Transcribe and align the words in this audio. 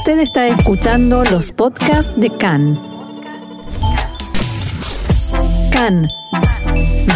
Usted 0.00 0.20
está 0.20 0.48
escuchando 0.48 1.24
los 1.24 1.52
podcasts 1.52 2.10
de 2.16 2.30
CAN. 2.30 2.80
CAN, 5.70 6.08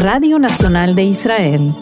Radio 0.02 0.38
Nacional 0.38 0.94
de 0.94 1.04
Israel. 1.04 1.74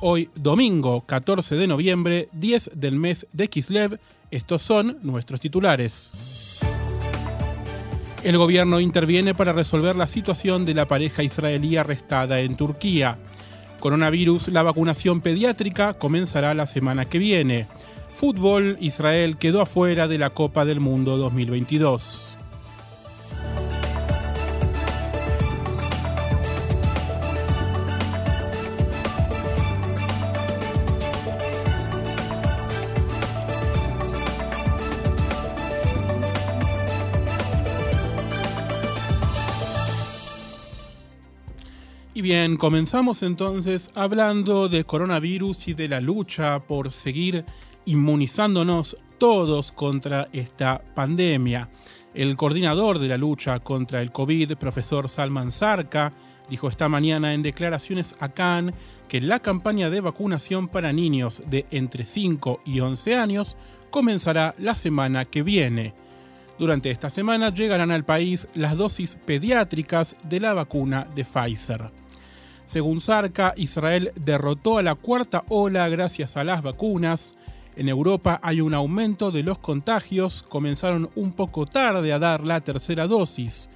Hoy, 0.00 0.30
domingo 0.34 1.02
14 1.06 1.54
de 1.54 1.68
noviembre, 1.68 2.28
10 2.32 2.72
del 2.74 2.96
mes 2.96 3.28
de 3.32 3.46
Kislev, 3.46 4.00
estos 4.32 4.62
son 4.62 4.98
nuestros 5.02 5.38
titulares. 5.38 6.58
El 8.24 8.38
gobierno 8.38 8.80
interviene 8.80 9.32
para 9.32 9.52
resolver 9.52 9.94
la 9.94 10.08
situación 10.08 10.64
de 10.64 10.74
la 10.74 10.86
pareja 10.86 11.22
israelí 11.22 11.76
arrestada 11.76 12.40
en 12.40 12.56
Turquía. 12.56 13.16
Coronavirus, 13.78 14.48
la 14.48 14.64
vacunación 14.64 15.20
pediátrica 15.20 15.94
comenzará 15.94 16.52
la 16.52 16.66
semana 16.66 17.04
que 17.04 17.20
viene. 17.20 17.68
Fútbol, 18.16 18.78
Israel 18.80 19.36
quedó 19.36 19.60
afuera 19.60 20.08
de 20.08 20.16
la 20.16 20.30
Copa 20.30 20.64
del 20.64 20.80
Mundo 20.80 21.18
2022. 21.18 22.38
Y 42.14 42.22
bien, 42.22 42.56
comenzamos 42.56 43.22
entonces 43.22 43.90
hablando 43.94 44.70
de 44.70 44.84
coronavirus 44.84 45.68
y 45.68 45.74
de 45.74 45.88
la 45.88 46.00
lucha 46.00 46.60
por 46.60 46.90
seguir 46.90 47.44
inmunizándonos 47.86 48.96
todos 49.18 49.72
contra 49.72 50.28
esta 50.32 50.82
pandemia. 50.94 51.68
El 52.14 52.36
coordinador 52.36 52.98
de 52.98 53.08
la 53.08 53.16
lucha 53.16 53.58
contra 53.60 54.02
el 54.02 54.12
COVID, 54.12 54.56
profesor 54.56 55.08
Salman 55.08 55.52
Sarka, 55.52 56.12
dijo 56.48 56.68
esta 56.68 56.88
mañana 56.88 57.34
en 57.34 57.42
declaraciones 57.42 58.14
a 58.20 58.28
Cannes 58.28 58.74
que 59.08 59.20
la 59.20 59.40
campaña 59.40 59.90
de 59.90 60.00
vacunación 60.00 60.68
para 60.68 60.92
niños 60.92 61.42
de 61.48 61.66
entre 61.70 62.06
5 62.06 62.60
y 62.64 62.80
11 62.80 63.16
años 63.16 63.56
comenzará 63.90 64.54
la 64.58 64.74
semana 64.74 65.24
que 65.24 65.42
viene. 65.42 65.94
Durante 66.58 66.90
esta 66.90 67.10
semana 67.10 67.52
llegarán 67.52 67.90
al 67.90 68.04
país 68.04 68.48
las 68.54 68.76
dosis 68.76 69.16
pediátricas 69.26 70.16
de 70.24 70.40
la 70.40 70.54
vacuna 70.54 71.06
de 71.14 71.24
Pfizer. 71.24 71.90
Según 72.64 73.00
Sarka, 73.00 73.54
Israel 73.56 74.12
derrotó 74.16 74.78
a 74.78 74.82
la 74.82 74.94
cuarta 74.94 75.44
ola 75.48 75.88
gracias 75.88 76.36
a 76.36 76.44
las 76.44 76.62
vacunas. 76.62 77.34
En 77.76 77.90
Europa 77.90 78.40
hay 78.42 78.62
un 78.62 78.72
aumento 78.72 79.30
de 79.30 79.42
los 79.42 79.58
contagios, 79.58 80.42
comenzaron 80.42 81.10
un 81.14 81.32
poco 81.32 81.66
tarde 81.66 82.10
a 82.10 82.18
dar 82.18 82.46
la 82.46 82.62
tercera 82.62 83.06
dosis. 83.06 83.68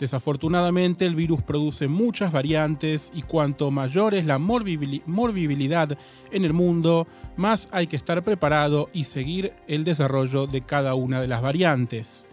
Desafortunadamente 0.00 1.04
el 1.04 1.14
virus 1.14 1.42
produce 1.42 1.86
muchas 1.86 2.32
variantes 2.32 3.12
y 3.14 3.20
cuanto 3.20 3.70
mayor 3.70 4.14
es 4.14 4.24
la 4.24 4.38
morbilidad 4.38 5.98
en 6.30 6.44
el 6.46 6.54
mundo, 6.54 7.06
más 7.36 7.68
hay 7.72 7.88
que 7.88 7.96
estar 7.96 8.22
preparado 8.22 8.88
y 8.94 9.04
seguir 9.04 9.52
el 9.68 9.84
desarrollo 9.84 10.46
de 10.46 10.62
cada 10.62 10.94
una 10.94 11.20
de 11.20 11.28
las 11.28 11.42
variantes. 11.42 12.26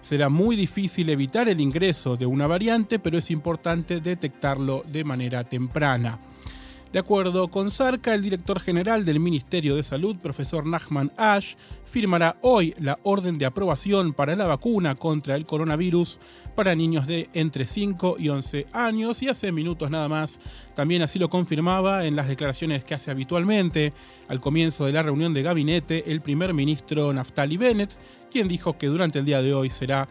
Será 0.00 0.28
muy 0.28 0.56
difícil 0.56 1.08
evitar 1.08 1.48
el 1.48 1.60
ingreso 1.60 2.16
de 2.16 2.26
una 2.26 2.48
variante, 2.48 2.98
pero 2.98 3.16
es 3.16 3.30
importante 3.30 4.00
detectarlo 4.00 4.82
de 4.92 5.04
manera 5.04 5.44
temprana. 5.44 6.18
De 6.94 7.00
acuerdo 7.00 7.48
con 7.48 7.72
Sarka, 7.72 8.14
el 8.14 8.22
director 8.22 8.60
general 8.60 9.04
del 9.04 9.18
Ministerio 9.18 9.74
de 9.74 9.82
Salud, 9.82 10.14
profesor 10.14 10.64
Nachman 10.64 11.10
Ash, 11.16 11.56
firmará 11.84 12.36
hoy 12.40 12.72
la 12.78 13.00
orden 13.02 13.36
de 13.36 13.46
aprobación 13.46 14.12
para 14.12 14.36
la 14.36 14.46
vacuna 14.46 14.94
contra 14.94 15.34
el 15.34 15.44
coronavirus 15.44 16.20
para 16.54 16.76
niños 16.76 17.08
de 17.08 17.30
entre 17.34 17.66
5 17.66 18.14
y 18.20 18.28
11 18.28 18.66
años 18.72 19.24
y 19.24 19.28
hace 19.28 19.50
minutos 19.50 19.90
nada 19.90 20.08
más 20.08 20.38
también 20.76 21.02
así 21.02 21.18
lo 21.18 21.28
confirmaba 21.28 22.06
en 22.06 22.14
las 22.14 22.28
declaraciones 22.28 22.84
que 22.84 22.94
hace 22.94 23.10
habitualmente 23.10 23.92
al 24.28 24.38
comienzo 24.38 24.86
de 24.86 24.92
la 24.92 25.02
reunión 25.02 25.34
de 25.34 25.42
gabinete 25.42 26.12
el 26.12 26.20
primer 26.20 26.54
ministro 26.54 27.12
Naftali 27.12 27.56
Bennett, 27.56 27.90
quien 28.30 28.46
dijo 28.46 28.78
que 28.78 28.86
durante 28.86 29.18
el 29.18 29.24
día 29.24 29.42
de 29.42 29.52
hoy 29.52 29.68
será 29.68 30.06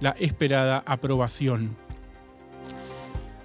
la 0.00 0.10
esperada 0.10 0.84
aprobación. 0.86 1.87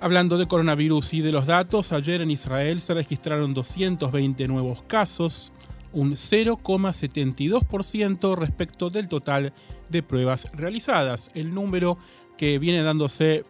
Hablando 0.03 0.37
de 0.37 0.45
coronavirus 0.47 1.13
y 1.13 1.21
de 1.21 1.31
los 1.31 1.45
datos, 1.45 1.93
ayer 1.93 2.19
en 2.19 2.29
Israel 2.29 2.81
se 2.81 2.93
registraron 2.93 3.53
220 3.53 4.49
nuevos 4.49 4.81
casos, 4.81 5.53
un 5.93 6.15
0,72% 6.15 8.35
respecto 8.35 8.89
del 8.89 9.07
total 9.07 9.53
de 9.87 10.03
pruebas 10.03 10.51
realizadas, 10.51 11.31
el 11.35 11.53
número 11.53 11.97
que 12.37 12.59
viene 12.59 12.83
dándose 12.83 13.43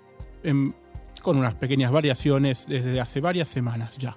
con 1.23 1.37
unas 1.37 1.55
pequeñas 1.55 1.91
variaciones 1.91 2.67
desde 2.67 3.01
hace 3.01 3.19
varias 3.19 3.49
semanas 3.49 3.97
ya. 3.97 4.15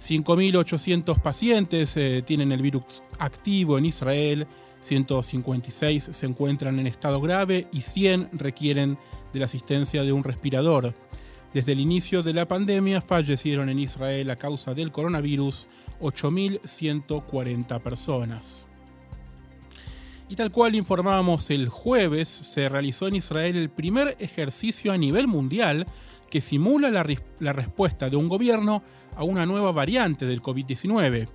5.800 0.00 1.22
pacientes 1.22 1.96
eh, 1.96 2.24
tienen 2.26 2.50
el 2.50 2.60
virus 2.60 3.04
activo 3.20 3.78
en 3.78 3.86
Israel, 3.86 4.48
156 4.80 6.10
se 6.12 6.26
encuentran 6.26 6.80
en 6.80 6.88
estado 6.88 7.20
grave 7.20 7.68
y 7.72 7.82
100 7.82 8.30
requieren 8.32 8.98
de 9.32 9.38
la 9.38 9.46
asistencia 9.46 10.02
de 10.02 10.12
un 10.12 10.24
respirador. 10.24 10.92
Desde 11.52 11.72
el 11.72 11.80
inicio 11.80 12.22
de 12.22 12.34
la 12.34 12.46
pandemia 12.46 13.00
fallecieron 13.00 13.68
en 13.68 13.78
Israel 13.78 14.30
a 14.30 14.36
causa 14.36 14.74
del 14.74 14.92
coronavirus 14.92 15.68
8.140 16.00 17.80
personas. 17.80 18.66
Y 20.28 20.34
tal 20.34 20.50
cual 20.50 20.74
informábamos 20.74 21.50
el 21.50 21.68
jueves, 21.68 22.28
se 22.28 22.68
realizó 22.68 23.06
en 23.06 23.16
Israel 23.16 23.56
el 23.56 23.70
primer 23.70 24.16
ejercicio 24.18 24.92
a 24.92 24.98
nivel 24.98 25.28
mundial 25.28 25.86
que 26.28 26.40
simula 26.40 26.90
la, 26.90 27.06
la 27.38 27.52
respuesta 27.52 28.10
de 28.10 28.16
un 28.16 28.28
gobierno 28.28 28.82
a 29.14 29.22
una 29.22 29.46
nueva 29.46 29.70
variante 29.70 30.26
del 30.26 30.42
COVID-19. 30.42 31.28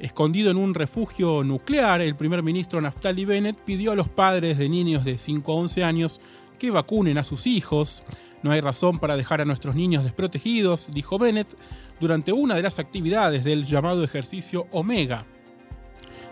Escondido 0.00 0.50
en 0.50 0.56
un 0.56 0.74
refugio 0.74 1.44
nuclear, 1.44 2.00
el 2.00 2.16
primer 2.16 2.42
ministro 2.42 2.80
Naftali 2.80 3.24
Bennett 3.24 3.56
pidió 3.56 3.92
a 3.92 3.96
los 3.96 4.08
padres 4.08 4.58
de 4.58 4.68
niños 4.68 5.04
de 5.04 5.16
5 5.16 5.52
a 5.52 5.54
11 5.56 5.84
años 5.84 6.20
que 6.58 6.70
vacunen 6.70 7.18
a 7.18 7.24
sus 7.24 7.46
hijos, 7.46 8.02
no 8.42 8.50
hay 8.50 8.60
razón 8.60 8.98
para 8.98 9.16
dejar 9.16 9.40
a 9.40 9.44
nuestros 9.44 9.74
niños 9.74 10.04
desprotegidos, 10.04 10.90
dijo 10.92 11.18
Bennett 11.18 11.54
durante 12.00 12.32
una 12.32 12.54
de 12.54 12.62
las 12.62 12.78
actividades 12.78 13.44
del 13.44 13.66
llamado 13.66 14.02
ejercicio 14.02 14.66
Omega. 14.70 15.26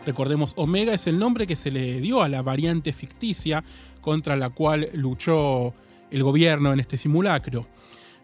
Recordemos, 0.06 0.54
Omega 0.56 0.94
es 0.94 1.06
el 1.06 1.18
nombre 1.18 1.46
que 1.46 1.56
se 1.56 1.70
le 1.70 2.00
dio 2.00 2.22
a 2.22 2.28
la 2.28 2.40
variante 2.40 2.92
ficticia 2.94 3.62
contra 4.00 4.36
la 4.36 4.48
cual 4.50 4.88
luchó 4.94 5.74
el 6.10 6.22
gobierno 6.22 6.72
en 6.72 6.80
este 6.80 6.96
simulacro. 6.96 7.66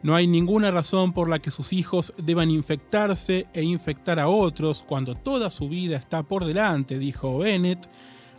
No 0.03 0.15
hay 0.15 0.27
ninguna 0.27 0.71
razón 0.71 1.12
por 1.12 1.28
la 1.28 1.39
que 1.39 1.51
sus 1.51 1.72
hijos 1.72 2.12
deban 2.16 2.51
infectarse 2.51 3.47
e 3.53 3.62
infectar 3.62 4.19
a 4.19 4.28
otros 4.28 4.83
cuando 4.87 5.15
toda 5.15 5.51
su 5.51 5.69
vida 5.69 5.97
está 5.97 6.22
por 6.22 6.45
delante, 6.45 6.99
dijo 6.99 7.39
Bennett. 7.39 7.89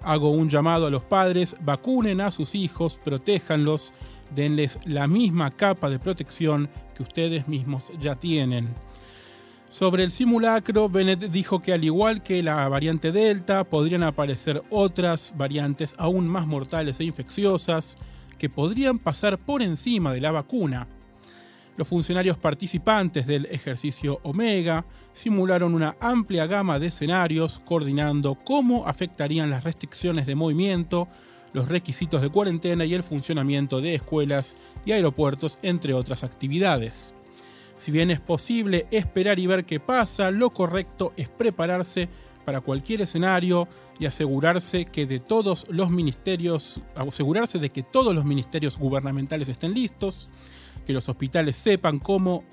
Hago 0.03 0.29
un 0.29 0.49
llamado 0.49 0.85
a 0.85 0.91
los 0.91 1.03
padres, 1.05 1.55
vacunen 1.61 2.21
a 2.21 2.29
sus 2.29 2.53
hijos, 2.53 2.99
protéjanlos 3.03 3.93
denles 4.33 4.79
la 4.85 5.07
misma 5.07 5.51
capa 5.51 5.89
de 5.89 5.99
protección 5.99 6.69
que 6.95 7.03
ustedes 7.03 7.47
mismos 7.47 7.91
ya 7.99 8.15
tienen. 8.15 8.69
Sobre 9.69 10.03
el 10.03 10.11
simulacro, 10.11 10.87
Bennett 10.87 11.31
dijo 11.31 11.61
que 11.61 11.73
al 11.73 11.83
igual 11.83 12.23
que 12.23 12.41
la 12.41 12.67
variante 12.69 13.11
Delta, 13.11 13.63
podrían 13.63 14.03
aparecer 14.03 14.63
otras 14.69 15.33
variantes 15.35 15.95
aún 15.97 16.27
más 16.27 16.47
mortales 16.47 16.99
e 16.99 17.03
infecciosas 17.03 17.97
que 18.37 18.49
podrían 18.49 18.99
pasar 18.99 19.37
por 19.37 19.61
encima 19.61 20.13
de 20.13 20.21
la 20.21 20.31
vacuna. 20.31 20.87
Los 21.77 21.89
funcionarios 21.89 22.37
participantes 22.37 23.27
del 23.27 23.47
ejercicio 23.47 24.19
Omega 24.23 24.85
simularon 25.11 25.73
una 25.73 25.97
amplia 25.99 26.47
gama 26.47 26.79
de 26.79 26.87
escenarios 26.87 27.61
coordinando 27.65 28.35
cómo 28.35 28.87
afectarían 28.87 29.49
las 29.49 29.65
restricciones 29.65 30.25
de 30.25 30.35
movimiento 30.35 31.09
los 31.55 31.69
requisitos 31.69 32.21
de 32.21 32.29
cuarentena 32.29 32.83
y 32.83 32.93
el 32.93 33.01
funcionamiento 33.01 33.79
de 33.79 33.95
escuelas 33.95 34.57
y 34.85 34.91
aeropuertos, 34.91 35.57
entre 35.61 35.93
otras 35.93 36.25
actividades. 36.25 37.15
Si 37.77 37.93
bien 37.93 38.11
es 38.11 38.19
posible 38.19 38.87
esperar 38.91 39.39
y 39.39 39.47
ver 39.47 39.63
qué 39.63 39.79
pasa, 39.79 40.31
lo 40.31 40.49
correcto 40.49 41.13
es 41.15 41.29
prepararse 41.29 42.09
para 42.43 42.59
cualquier 42.59 42.99
escenario 42.99 43.69
y 43.97 44.05
asegurarse 44.05 44.83
que 44.83 45.05
de 45.05 45.21
todos 45.21 45.65
los 45.69 45.89
ministerios, 45.89 46.81
asegurarse 46.93 47.57
de 47.57 47.69
que 47.69 47.83
todos 47.83 48.13
los 48.13 48.25
ministerios 48.25 48.77
gubernamentales 48.77 49.47
estén 49.47 49.73
listos, 49.73 50.27
que 50.85 50.91
los 50.91 51.07
hospitales 51.07 51.55
sepan 51.55 51.99
cómo 51.99 52.43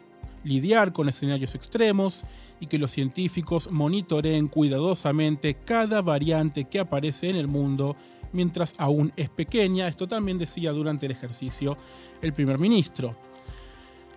lidiar 0.44 0.92
con 0.92 1.08
escenarios 1.08 1.56
extremos 1.56 2.22
y 2.60 2.68
que 2.68 2.78
los 2.78 2.92
científicos 2.92 3.68
monitoreen 3.72 4.46
cuidadosamente 4.46 5.54
cada 5.54 6.02
variante 6.02 6.66
que 6.66 6.78
aparece 6.78 7.30
en 7.30 7.34
el 7.36 7.48
mundo 7.48 7.96
mientras 8.32 8.74
aún 8.78 9.12
es 9.16 9.28
pequeña. 9.28 9.88
Esto 9.88 10.08
también 10.08 10.38
decía 10.38 10.72
durante 10.72 11.06
el 11.06 11.12
ejercicio 11.12 11.76
el 12.20 12.32
primer 12.32 12.58
ministro. 12.58 13.16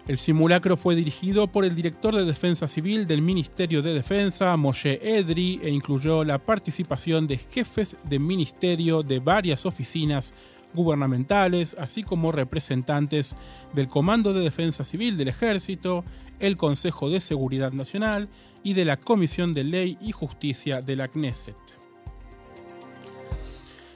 El 0.07 0.19
simulacro 0.19 0.77
fue 0.77 0.95
dirigido 0.95 1.47
por 1.47 1.65
el 1.65 1.75
director 1.75 2.15
de 2.15 2.25
Defensa 2.25 2.67
Civil 2.67 3.07
del 3.07 3.23
Ministerio 3.23 3.81
de 3.81 3.95
Defensa, 3.95 4.55
Moshe 4.55 4.99
Edri, 5.01 5.59
e 5.63 5.69
incluyó 5.69 6.23
la 6.23 6.37
participación 6.37 7.25
de 7.25 7.39
jefes 7.39 7.97
de 8.03 8.19
ministerio 8.19 9.01
de 9.01 9.19
varias 9.19 9.65
oficinas 9.65 10.33
gubernamentales, 10.75 11.75
así 11.79 12.03
como 12.03 12.31
representantes 12.31 13.35
del 13.73 13.87
Comando 13.87 14.31
de 14.31 14.41
Defensa 14.41 14.83
Civil 14.83 15.17
del 15.17 15.29
Ejército, 15.29 16.05
el 16.39 16.55
Consejo 16.55 17.09
de 17.09 17.19
Seguridad 17.19 17.71
Nacional 17.71 18.29
y 18.63 18.73
de 18.73 18.85
la 18.85 18.97
Comisión 18.97 19.53
de 19.53 19.63
Ley 19.63 19.97
y 20.01 20.11
Justicia 20.11 20.81
de 20.81 20.97
la 20.97 21.07
Knesset. 21.07 21.84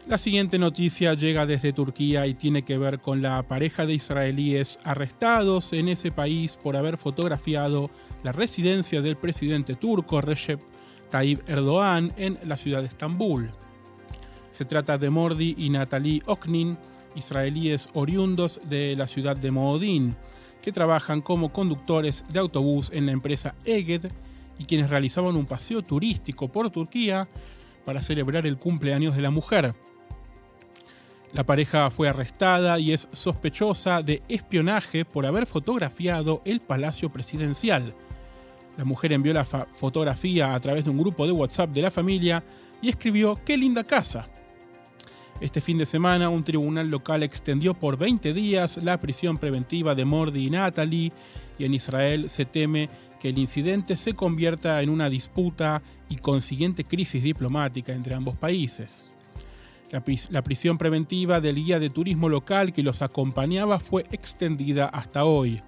La 0.10 0.18
siguiente 0.18 0.58
noticia 0.58 1.14
llega 1.14 1.46
desde 1.46 1.72
Turquía 1.72 2.26
y 2.26 2.34
tiene 2.34 2.64
que 2.64 2.80
ver 2.80 2.98
con 2.98 3.22
la 3.22 3.44
pareja 3.44 3.86
de 3.86 3.94
israelíes 3.94 4.80
arrestados 4.84 5.72
en 5.72 5.88
ese 5.88 6.12
país 6.12 6.58
por 6.58 6.76
haber 6.76 6.98
fotografiado 6.98 7.92
la 8.24 8.32
residencia 8.32 9.04
del 9.04 9.18
presidente 9.18 9.76
turco 9.76 10.20
Recep 10.20 10.60
Tayyip 11.12 11.48
Erdogan 11.48 12.12
en 12.18 12.40
la 12.44 12.58
ciudad 12.58 12.82
de 12.82 12.88
Estambul. 12.88 13.52
Se 14.50 14.66
trata 14.66 14.98
de 14.98 15.12
Mordi 15.12 15.54
y 15.60 15.70
Natalie 15.70 16.24
Oknin, 16.26 16.76
israelíes 17.14 17.90
oriundos 17.94 18.60
de 18.68 18.96
la 18.96 19.08
ciudad 19.08 19.38
de 19.38 19.52
Moodin, 19.52 20.16
que 20.64 20.72
trabajan 20.72 21.22
como 21.22 21.54
conductores 21.54 22.26
de 22.34 22.40
autobús 22.40 22.90
en 22.96 23.06
la 23.06 23.12
empresa 23.12 23.54
Eged 23.64 24.08
y 24.58 24.66
quienes 24.66 24.90
realizaban 24.90 25.36
un 25.36 25.46
paseo 25.46 25.84
turístico 25.84 26.48
por 26.48 26.72
Turquía 26.72 27.30
para 27.86 28.02
celebrar 28.02 28.48
el 28.48 28.58
cumpleaños 28.58 29.16
de 29.16 29.22
la 29.22 29.30
mujer. 29.30 29.76
La 31.34 31.46
pareja 31.46 31.92
fue 31.92 32.08
arrestada 32.08 32.80
y 32.80 32.92
es 32.92 33.08
sospechosa 33.12 34.02
de 34.02 34.24
espionaje 34.28 35.06
por 35.06 35.26
haber 35.26 35.46
fotografiado 35.46 36.42
el 36.44 36.60
palacio 36.60 37.10
presidencial. 37.10 37.94
La 38.78 38.86
mujer 38.86 39.14
envió 39.14 39.34
la 39.34 39.46
fotografía 39.46 40.56
a 40.56 40.60
través 40.60 40.86
de 40.86 40.90
un 40.90 40.98
grupo 40.98 41.26
de 41.28 41.32
WhatsApp 41.32 41.70
de 41.70 41.84
la 41.84 41.92
familia 41.92 42.44
y 42.82 42.90
escribió 42.90 43.38
¡Qué 43.46 43.58
linda 43.58 43.84
casa! 43.84 44.28
Este 45.40 45.62
fin 45.62 45.78
de 45.78 45.86
semana, 45.86 46.30
un 46.30 46.44
tribunal 46.44 46.90
local 46.90 47.24
extendió 47.24 47.74
por 47.74 47.98
20 47.98 48.34
días 48.34 48.78
la 48.84 49.00
prisión 49.00 49.38
preventiva 49.38 49.96
de 49.96 50.06
Mordi 50.06 50.48
y 50.48 50.50
Natalie, 50.50 51.14
y 51.58 51.66
en 51.66 51.74
Israel 51.74 52.28
se 52.30 52.46
teme 52.46 52.90
que 53.22 53.30
el 53.30 53.38
incidente 53.38 53.96
se 53.96 54.14
convierta 54.16 54.82
en 54.82 54.90
una 54.90 55.10
disputa 55.10 55.82
y 56.10 56.18
consiguiente 56.18 56.84
crisis 56.84 57.22
diplomática 57.24 57.94
entre 57.94 58.16
ambos 58.16 58.38
países. 58.38 59.12
La, 59.92 60.44
prisión 60.44 60.78
preventiva 60.78 61.42
del 61.42 61.56
guía 61.56 61.80
de 61.80 61.90
turismo 61.90 62.30
local 62.30 62.74
que 62.74 62.84
los 62.84 63.02
acompañaba 63.02 63.80
fue 63.80 64.06
extendida 64.12 64.86
hasta 64.86 65.26
hoy. 65.26 65.62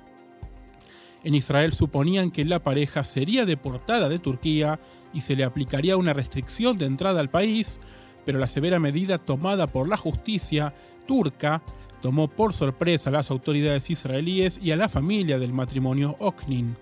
En 1.24 1.34
Israel 1.34 1.74
suponían 1.74 2.30
que 2.30 2.46
la 2.46 2.60
pareja 2.60 3.04
sería 3.04 3.46
deportada 3.46 4.10
de 4.10 4.20
Turquía 4.20 4.80
y 5.14 5.22
se 5.22 5.36
le 5.36 5.44
aplicaría 5.44 5.98
una 5.98 6.14
restricción 6.14 6.78
de 6.78 6.86
entrada 6.86 7.20
al 7.20 7.30
país, 7.30 7.80
pero 8.26 8.38
la 8.38 8.48
severa 8.48 8.80
medida 8.80 9.18
tomada 9.18 9.66
por 9.66 9.88
la 9.88 9.98
justicia 9.98 10.74
turca 11.08 11.64
tomó 12.02 12.28
por 12.28 12.54
sorpresa 12.54 13.10
a 13.10 13.14
las 13.14 13.32
autoridades 13.32 13.90
israelíes 13.90 14.60
y 14.62 14.72
a 14.72 14.76
la 14.76 14.90
familia 14.90 15.40
del 15.40 15.54
matrimonio 15.54 16.16
Oknin. 16.20 16.76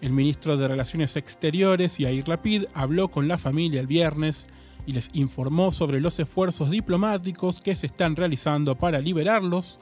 El 0.00 0.12
ministro 0.12 0.56
de 0.56 0.68
Relaciones 0.68 1.16
Exteriores, 1.16 1.98
Yair 1.98 2.28
Lapid, 2.28 2.64
habló 2.74 3.08
con 3.08 3.26
la 3.26 3.38
familia 3.38 3.80
el 3.80 3.88
viernes 3.88 4.46
y 4.88 4.92
les 4.92 5.10
informó 5.12 5.70
sobre 5.70 6.00
los 6.00 6.18
esfuerzos 6.18 6.70
diplomáticos 6.70 7.60
que 7.60 7.76
se 7.76 7.88
están 7.88 8.16
realizando 8.16 8.74
para 8.74 9.00
liberarlos, 9.00 9.78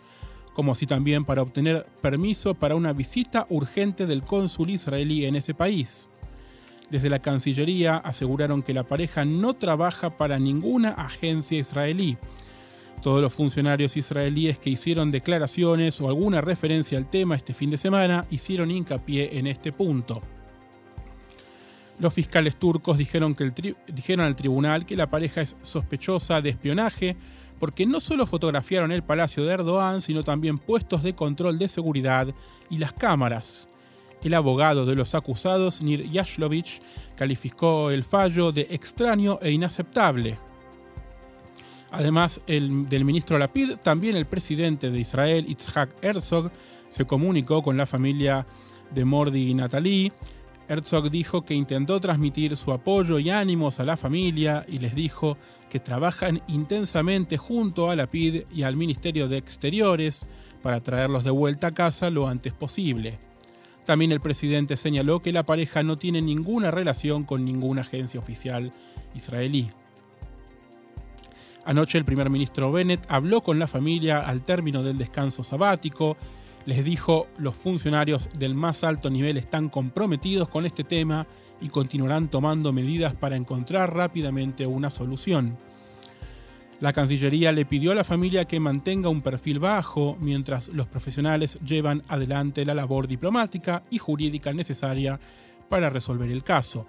como 0.53 0.73
así 0.73 0.85
también 0.85 1.25
para 1.25 1.43
obtener 1.43 1.87
permiso 2.03 2.55
para 2.55 2.75
una 2.75 2.93
visita 2.93 3.47
urgente 3.49 4.07
del 4.07 4.23
cónsul 4.23 4.71
israelí 4.71 5.25
en 5.25 5.37
ese 5.37 5.55
país. 5.55 6.09
Desde 6.91 7.09
la 7.09 7.21
Cancillería 7.21 7.99
aseguraron 7.99 8.65
que 8.65 8.75
la 8.75 8.83
pareja 8.83 9.25
no 9.25 9.55
trabaja 9.55 10.11
para 10.11 10.41
ninguna 10.41 10.91
agencia 10.91 11.57
israelí. 11.57 12.19
Todos 13.01 13.23
los 13.23 13.33
funcionarios 13.33 13.97
israelíes 13.97 14.59
que 14.59 14.71
hicieron 14.71 15.11
declaraciones 15.11 16.01
o 16.01 16.09
alguna 16.09 16.41
referencia 16.41 16.99
al 16.99 17.09
tema 17.09 17.37
este 17.37 17.55
fin 17.55 17.71
de 17.71 17.77
semana 17.77 18.27
hicieron 18.29 18.73
hincapié 18.73 19.39
en 19.39 19.47
este 19.47 19.71
punto. 19.71 20.21
Los 21.99 22.13
fiscales 22.13 22.57
turcos 22.57 22.99
dijeron, 22.99 23.35
que 23.35 23.75
dijeron 23.89 24.27
al 24.27 24.37
tribunal 24.37 24.85
que 24.85 24.97
la 24.97 25.07
pareja 25.07 25.41
es 25.41 25.57
sospechosa 25.63 26.41
de 26.41 26.51
espionaje 26.51 27.17
porque 27.59 27.87
no 27.87 28.01
solo 28.01 28.27
fotografiaron 28.27 28.93
el 28.93 29.03
palacio 29.03 29.45
de 29.45 29.53
Erdogan, 29.53 30.03
sino 30.03 30.23
también 30.23 30.59
puestos 30.59 31.03
de 31.03 31.15
control 31.15 31.59
de 31.59 31.69
seguridad 31.69 32.29
y 32.69 32.77
las 32.77 32.93
cámaras. 32.93 33.69
El 34.23 34.35
abogado 34.35 34.85
de 34.87 34.97
los 34.97 35.15
acusados, 35.15 35.83
Nir 35.83 36.11
Yashlovich, 36.11 36.81
calificó 37.17 37.91
el 37.91 38.05
fallo 38.05 38.53
de 38.53 38.67
extraño 38.71 39.39
e 39.41 39.53
inaceptable. 39.53 40.37
Además 41.93 42.41
el, 42.47 42.89
del 42.89 43.05
ministro 43.05 43.39
Lapid, 43.39 43.77
también 43.77 44.17
el 44.17 44.27
presidente 44.27 44.91
de 44.91 44.99
Israel, 44.99 45.47
Itzhak 45.49 45.91
Herzog, 46.03 46.51
se 46.91 47.07
comunicó 47.07 47.63
con 47.63 47.77
la 47.77 47.87
familia 47.87 48.47
de 48.93 49.05
Mordi 49.05 49.51
y 49.51 49.55
Natalie 49.55 50.13
Herzog 50.69 51.11
dijo 51.11 51.43
que 51.43 51.55
intentó 51.55 52.01
transmitir 52.01 52.57
su 52.57 52.73
apoyo 52.73 53.19
y 53.19 53.31
ánimos 53.31 53.79
a 53.79 53.85
la 53.85 53.97
familia 53.97 54.65
y 54.69 54.79
les 54.79 54.95
dijo 54.95 55.37
que 55.71 55.81
trabajan 55.81 56.43
intensamente 56.49 57.37
junto 57.37 57.91
a 57.91 57.97
la 57.97 58.09
PID 58.09 58.45
y 58.53 58.63
al 58.63 58.77
Ministerio 58.77 59.29
de 59.29 59.39
Exteriores 59.39 60.27
para 60.63 60.81
traerlos 60.81 61.25
de 61.25 61.31
vuelta 61.31 61.69
a 61.69 61.73
casa 61.73 62.11
lo 62.11 62.27
antes 62.27 62.53
posible. 62.53 63.19
También 63.85 64.11
el 64.11 64.21
presidente 64.21 64.77
señaló 64.77 65.21
que 65.21 65.33
la 65.33 65.45
pareja 65.45 65.85
no 65.85 65.97
tiene 65.97 66.21
ninguna 66.21 66.73
relación 66.73 67.23
con 67.23 67.45
ninguna 67.45 67.83
agencia 67.83 68.19
oficial 68.19 68.73
israelí. 69.15 69.69
Anoche 71.65 71.99
el 71.99 72.05
primer 72.05 72.31
ministro 72.31 72.71
Bennett 72.73 73.05
habló 73.09 73.43
con 73.43 73.59
la 73.59 73.67
familia 73.67 74.21
al 74.21 74.43
término 74.43 74.83
del 74.83 74.99
descanso 74.99 75.43
sabático 75.43 76.17
les 76.67 76.85
dijo, 76.85 77.29
los 77.39 77.55
funcionarios 77.55 78.29
del 78.39 78.55
más 78.55 78.85
alto 78.85 79.09
nivel 79.09 79.37
están 79.37 79.69
comprometidos 79.69 80.49
con 80.49 80.67
este 80.67 80.85
tema 80.85 81.27
y 81.61 81.69
continuarán 81.69 82.29
tomando 82.29 82.73
medidas 82.73 83.15
para 83.15 83.37
encontrar 83.37 83.95
rápidamente 83.95 84.67
una 84.67 84.91
solución. 84.91 85.57
La 86.81 86.93
Cancillería 86.93 87.53
le 87.53 87.65
pidió 87.65 87.93
a 87.93 87.95
la 87.95 88.05
familia 88.05 88.45
que 88.45 88.61
mantenga 88.61 89.09
un 89.09 89.23
perfil 89.23 89.61
bajo 89.61 90.19
mientras 90.21 90.69
los 90.69 90.87
profesionales 90.87 91.59
llevan 91.65 92.03
adelante 92.09 92.67
la 92.67 92.75
labor 92.75 93.09
diplomática 93.09 93.83
y 93.89 93.97
jurídica 93.97 94.53
necesaria 94.53 95.19
para 95.71 95.89
resolver 95.89 96.31
el 96.31 96.43
caso. 96.43 96.87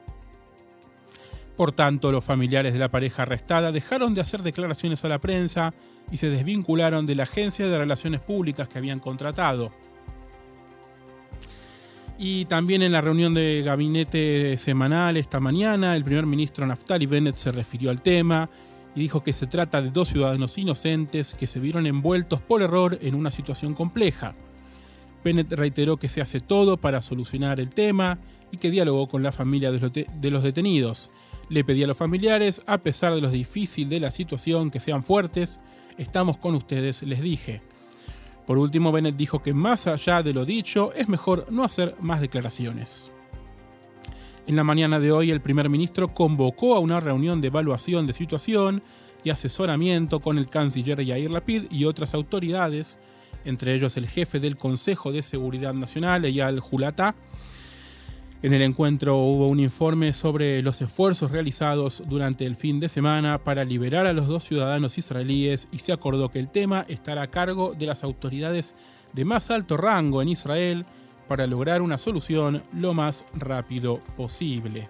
Por 1.55 1.71
tanto, 1.71 2.11
los 2.11 2.23
familiares 2.23 2.73
de 2.73 2.79
la 2.79 2.91
pareja 2.91 3.23
arrestada 3.23 3.71
dejaron 3.71 4.13
de 4.13 4.21
hacer 4.21 4.41
declaraciones 4.43 5.05
a 5.05 5.07
la 5.07 5.19
prensa 5.19 5.73
y 6.11 6.17
se 6.17 6.29
desvincularon 6.29 7.05
de 7.05 7.15
la 7.15 7.23
agencia 7.23 7.67
de 7.67 7.77
relaciones 7.77 8.21
públicas 8.21 8.67
que 8.67 8.77
habían 8.77 8.99
contratado. 8.99 9.71
Y 12.19 12.45
también 12.45 12.81
en 12.81 12.91
la 12.91 13.01
reunión 13.01 13.33
de 13.33 13.61
gabinete 13.63 14.57
semanal 14.57 15.17
esta 15.17 15.39
mañana, 15.39 15.95
el 15.95 16.03
primer 16.03 16.25
ministro 16.25 16.65
Naftali 16.65 17.05
Bennett 17.05 17.35
se 17.35 17.51
refirió 17.51 17.91
al 17.91 18.01
tema 18.01 18.49
y 18.95 19.01
dijo 19.01 19.23
que 19.23 19.33
se 19.33 19.45
trata 19.45 19.81
de 19.81 19.91
dos 19.91 20.09
ciudadanos 20.09 20.57
inocentes 20.57 21.35
que 21.35 21.45
se 21.45 21.59
vieron 21.59 21.85
envueltos 21.85 22.41
por 22.41 22.63
error 22.63 22.97
en 23.03 23.13
una 23.13 23.29
situación 23.29 23.75
compleja. 23.75 24.33
Bennett 25.23 25.51
reiteró 25.51 25.97
que 25.97 26.09
se 26.09 26.21
hace 26.21 26.39
todo 26.39 26.77
para 26.77 27.01
solucionar 27.01 27.59
el 27.59 27.69
tema 27.69 28.17
y 28.51 28.57
que 28.57 28.71
dialogó 28.71 29.07
con 29.07 29.21
la 29.21 29.31
familia 29.31 29.71
de 29.71 30.31
los 30.31 30.43
detenidos. 30.43 31.11
Le 31.49 31.63
pedí 31.63 31.83
a 31.83 31.87
los 31.87 31.97
familiares, 31.97 32.63
a 32.65 32.79
pesar 32.79 33.13
de 33.13 33.21
lo 33.21 33.29
difícil 33.29 33.89
de 33.89 33.99
la 33.99 34.09
situación, 34.09 34.71
que 34.71 34.79
sean 34.79 35.03
fuertes 35.03 35.59
estamos 35.97 36.37
con 36.37 36.55
ustedes, 36.55 37.03
les 37.03 37.21
dije. 37.21 37.61
Por 38.45 38.57
último, 38.57 38.91
Bennett 38.91 39.17
dijo 39.17 39.43
que 39.43 39.53
más 39.53 39.87
allá 39.87 40.23
de 40.23 40.33
lo 40.33 40.45
dicho, 40.45 40.93
es 40.93 41.09
mejor 41.09 41.47
no 41.51 41.63
hacer 41.63 41.95
más 41.99 42.21
declaraciones. 42.21 43.11
En 44.47 44.55
la 44.55 44.63
mañana 44.63 44.99
de 45.01 45.11
hoy, 45.11 45.31
el 45.31 45.41
primer 45.41 45.69
ministro 45.69 46.13
convocó 46.13 46.75
a 46.75 46.79
una 46.79 47.01
reunión 47.01 47.41
de 47.41 47.47
evaluación 47.47 48.07
de 48.07 48.13
situación 48.13 48.81
y 49.23 49.29
asesoramiento 49.29 50.21
con 50.21 50.37
el 50.37 50.47
canciller 50.47 51.03
Yair 51.03 51.29
Lapid 51.29 51.65
y 51.69 51.83
otras 51.83 52.13
autoridades, 52.13 52.97
entre 53.43 53.75
ellos 53.75 53.97
el 53.97 54.07
jefe 54.07 54.39
del 54.39 54.55
Consejo 54.55 55.11
de 55.11 55.21
Seguridad 55.21 55.73
Nacional, 55.73 56.23
Eyal 56.23 56.61
Julata, 56.61 57.15
en 58.43 58.53
el 58.53 58.61
encuentro 58.61 59.17
hubo 59.17 59.47
un 59.47 59.59
informe 59.59 60.13
sobre 60.13 60.61
los 60.61 60.81
esfuerzos 60.81 61.31
realizados 61.31 62.03
durante 62.05 62.45
el 62.45 62.55
fin 62.55 62.79
de 62.79 62.87
semana 62.87 63.39
para 63.39 63.63
liberar 63.63 64.05
a 64.05 64.13
los 64.13 64.27
dos 64.27 64.43
ciudadanos 64.43 64.99
israelíes 64.99 65.67
y 65.71 65.79
se 65.79 65.91
acordó 65.91 66.29
que 66.29 66.39
el 66.39 66.49
tema 66.49 66.85
estará 66.87 67.23
a 67.23 67.31
cargo 67.31 67.73
de 67.73 67.87
las 67.87 68.03
autoridades 68.03 68.75
de 69.13 69.25
más 69.25 69.49
alto 69.49 69.75
rango 69.75 70.21
en 70.21 70.29
Israel 70.29 70.85
para 71.27 71.47
lograr 71.47 71.81
una 71.81 71.97
solución 71.97 72.61
lo 72.73 72.93
más 72.93 73.25
rápido 73.33 73.99
posible. 74.15 74.87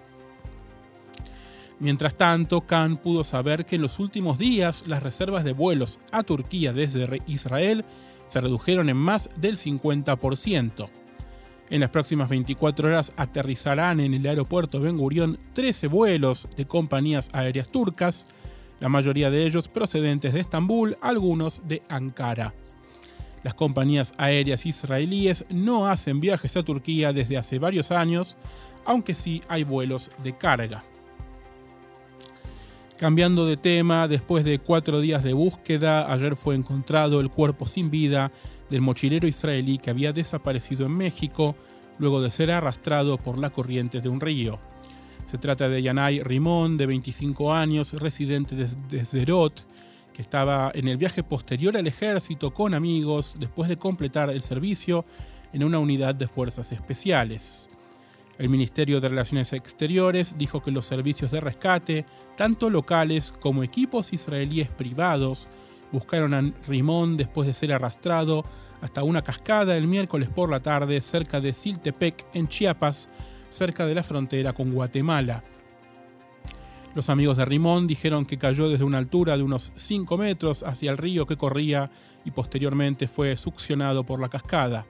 Mientras 1.80 2.16
tanto, 2.16 2.62
Khan 2.62 2.96
pudo 2.96 3.24
saber 3.24 3.64
que 3.64 3.76
en 3.76 3.82
los 3.82 3.98
últimos 3.98 4.38
días 4.38 4.86
las 4.86 5.02
reservas 5.02 5.44
de 5.44 5.52
vuelos 5.52 6.00
a 6.12 6.22
Turquía 6.22 6.72
desde 6.72 7.22
Israel 7.26 7.84
se 8.28 8.40
redujeron 8.40 8.90
en 8.90 8.96
más 8.96 9.30
del 9.36 9.56
50%. 9.56 10.88
En 11.70 11.80
las 11.80 11.90
próximas 11.90 12.30
24 12.30 12.88
horas 12.88 13.12
aterrizarán 13.16 14.00
en 14.00 14.14
el 14.14 14.26
aeropuerto 14.26 14.80
Ben 14.80 14.96
Gurion 14.96 15.38
13 15.52 15.88
vuelos 15.88 16.48
de 16.56 16.66
compañías 16.66 17.28
aéreas 17.34 17.68
turcas, 17.68 18.26
la 18.80 18.88
mayoría 18.88 19.30
de 19.30 19.44
ellos 19.44 19.68
procedentes 19.68 20.32
de 20.32 20.40
Estambul, 20.40 20.96
algunos 21.02 21.62
de 21.68 21.82
Ankara. 21.88 22.54
Las 23.42 23.54
compañías 23.54 24.14
aéreas 24.16 24.64
israelíes 24.64 25.44
no 25.50 25.86
hacen 25.86 26.20
viajes 26.20 26.56
a 26.56 26.62
Turquía 26.62 27.12
desde 27.12 27.36
hace 27.36 27.58
varios 27.58 27.90
años, 27.90 28.36
aunque 28.86 29.14
sí 29.14 29.42
hay 29.48 29.64
vuelos 29.64 30.10
de 30.22 30.36
carga. 30.36 30.82
Cambiando 32.96 33.46
de 33.46 33.56
tema, 33.56 34.08
después 34.08 34.44
de 34.44 34.58
cuatro 34.58 35.00
días 35.00 35.22
de 35.22 35.32
búsqueda, 35.32 36.12
ayer 36.12 36.34
fue 36.34 36.56
encontrado 36.56 37.20
el 37.20 37.30
cuerpo 37.30 37.66
sin 37.66 37.90
vida 37.90 38.32
del 38.70 38.80
mochilero 38.80 39.26
israelí 39.26 39.78
que 39.78 39.90
había 39.90 40.12
desaparecido 40.12 40.86
en 40.86 40.96
México 40.96 41.56
luego 41.98 42.20
de 42.20 42.30
ser 42.30 42.50
arrastrado 42.50 43.18
por 43.18 43.38
la 43.38 43.50
corriente 43.50 44.00
de 44.00 44.08
un 44.08 44.20
río. 44.20 44.58
Se 45.24 45.38
trata 45.38 45.68
de 45.68 45.82
Yanay 45.82 46.22
Rimón, 46.22 46.76
de 46.76 46.86
25 46.86 47.52
años, 47.52 47.92
residente 47.94 48.54
de 48.56 49.04
Zerot, 49.04 49.66
que 50.12 50.22
estaba 50.22 50.70
en 50.74 50.88
el 50.88 50.96
viaje 50.96 51.22
posterior 51.22 51.76
al 51.76 51.86
ejército 51.86 52.52
con 52.52 52.74
amigos 52.74 53.36
después 53.38 53.68
de 53.68 53.76
completar 53.76 54.30
el 54.30 54.42
servicio 54.42 55.04
en 55.52 55.64
una 55.64 55.78
unidad 55.78 56.14
de 56.14 56.28
fuerzas 56.28 56.72
especiales. 56.72 57.68
El 58.38 58.48
Ministerio 58.48 59.00
de 59.00 59.08
Relaciones 59.08 59.52
Exteriores 59.52 60.36
dijo 60.38 60.62
que 60.62 60.70
los 60.70 60.86
servicios 60.86 61.32
de 61.32 61.40
rescate, 61.40 62.06
tanto 62.36 62.70
locales 62.70 63.32
como 63.32 63.64
equipos 63.64 64.12
israelíes 64.12 64.68
privados, 64.68 65.48
buscaron 65.92 66.34
a 66.34 66.42
Rimón 66.66 67.16
después 67.16 67.46
de 67.46 67.54
ser 67.54 67.72
arrastrado 67.72 68.44
hasta 68.80 69.02
una 69.02 69.22
cascada 69.22 69.76
el 69.76 69.86
miércoles 69.88 70.28
por 70.28 70.50
la 70.50 70.60
tarde 70.60 71.00
cerca 71.00 71.40
de 71.40 71.52
Siltepec, 71.52 72.26
en 72.34 72.48
Chiapas, 72.48 73.08
cerca 73.50 73.86
de 73.86 73.94
la 73.94 74.02
frontera 74.02 74.52
con 74.52 74.70
Guatemala. 74.70 75.42
Los 76.94 77.10
amigos 77.10 77.36
de 77.36 77.44
Rimón 77.44 77.86
dijeron 77.86 78.24
que 78.24 78.38
cayó 78.38 78.68
desde 78.68 78.84
una 78.84 78.98
altura 78.98 79.36
de 79.36 79.42
unos 79.42 79.72
5 79.76 80.16
metros 80.16 80.62
hacia 80.62 80.90
el 80.90 80.96
río 80.96 81.26
que 81.26 81.36
corría 81.36 81.90
y 82.24 82.30
posteriormente 82.30 83.08
fue 83.08 83.36
succionado 83.36 84.04
por 84.04 84.20
la 84.20 84.28
cascada. 84.28 84.86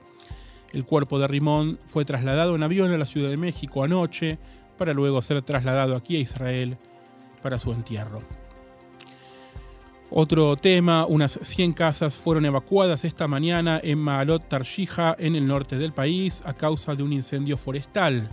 El 0.71 0.85
cuerpo 0.85 1.19
de 1.19 1.27
Rimón 1.27 1.79
fue 1.87 2.05
trasladado 2.05 2.55
en 2.55 2.63
avión 2.63 2.91
a 2.91 2.97
la 2.97 3.05
Ciudad 3.05 3.29
de 3.29 3.37
México 3.37 3.83
anoche 3.83 4.37
para 4.77 4.93
luego 4.93 5.21
ser 5.21 5.41
trasladado 5.41 5.95
aquí 5.95 6.15
a 6.15 6.19
Israel 6.19 6.77
para 7.41 7.59
su 7.59 7.71
entierro. 7.71 8.38
Otro 10.11 10.55
tema, 10.55 11.05
unas 11.05 11.39
100 11.39 11.73
casas 11.73 12.17
fueron 12.17 12.43
evacuadas 12.43 13.05
esta 13.05 13.27
mañana 13.27 13.79
en 13.83 13.99
Maalot 13.99 14.49
Tarshija, 14.49 15.15
en 15.19 15.35
el 15.35 15.45
norte 15.45 15.77
del 15.77 15.93
país, 15.93 16.41
a 16.45 16.53
causa 16.53 16.95
de 16.95 17.03
un 17.03 17.13
incendio 17.13 17.57
forestal. 17.57 18.27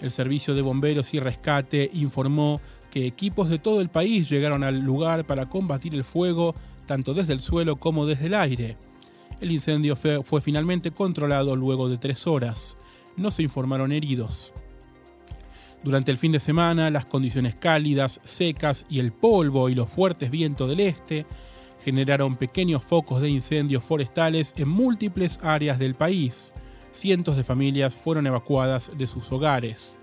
El 0.00 0.12
Servicio 0.12 0.54
de 0.54 0.62
Bomberos 0.62 1.12
y 1.12 1.18
Rescate 1.18 1.90
informó 1.94 2.60
que 2.92 3.08
equipos 3.08 3.50
de 3.50 3.58
todo 3.58 3.80
el 3.80 3.88
país 3.88 4.30
llegaron 4.30 4.62
al 4.62 4.78
lugar 4.78 5.24
para 5.24 5.48
combatir 5.48 5.94
el 5.94 6.04
fuego, 6.04 6.54
tanto 6.86 7.12
desde 7.12 7.32
el 7.32 7.40
suelo 7.40 7.74
como 7.74 8.06
desde 8.06 8.26
el 8.26 8.34
aire. 8.34 8.76
El 9.40 9.50
incendio 9.50 9.96
fue, 9.96 10.22
fue 10.22 10.40
finalmente 10.40 10.92
controlado 10.92 11.56
luego 11.56 11.88
de 11.88 11.98
tres 11.98 12.28
horas. 12.28 12.76
No 13.16 13.32
se 13.32 13.42
informaron 13.42 13.90
heridos. 13.90 14.52
Durante 15.82 16.10
el 16.10 16.18
fin 16.18 16.32
de 16.32 16.40
semana, 16.40 16.90
las 16.90 17.06
condiciones 17.06 17.54
cálidas, 17.54 18.20
secas 18.22 18.84
y 18.90 18.98
el 18.98 19.12
polvo 19.12 19.68
y 19.68 19.74
los 19.74 19.88
fuertes 19.90 20.30
vientos 20.30 20.68
del 20.68 20.80
este 20.80 21.24
generaron 21.82 22.36
pequeños 22.36 22.84
focos 22.84 23.22
de 23.22 23.30
incendios 23.30 23.82
forestales 23.82 24.52
en 24.56 24.68
múltiples 24.68 25.40
áreas 25.42 25.78
del 25.78 25.94
país. 25.94 26.52
Cientos 26.90 27.36
de 27.36 27.44
familias 27.44 27.94
fueron 27.94 28.26
evacuadas 28.26 28.92
de 28.98 29.06
sus 29.06 29.32
hogares. 29.32 29.96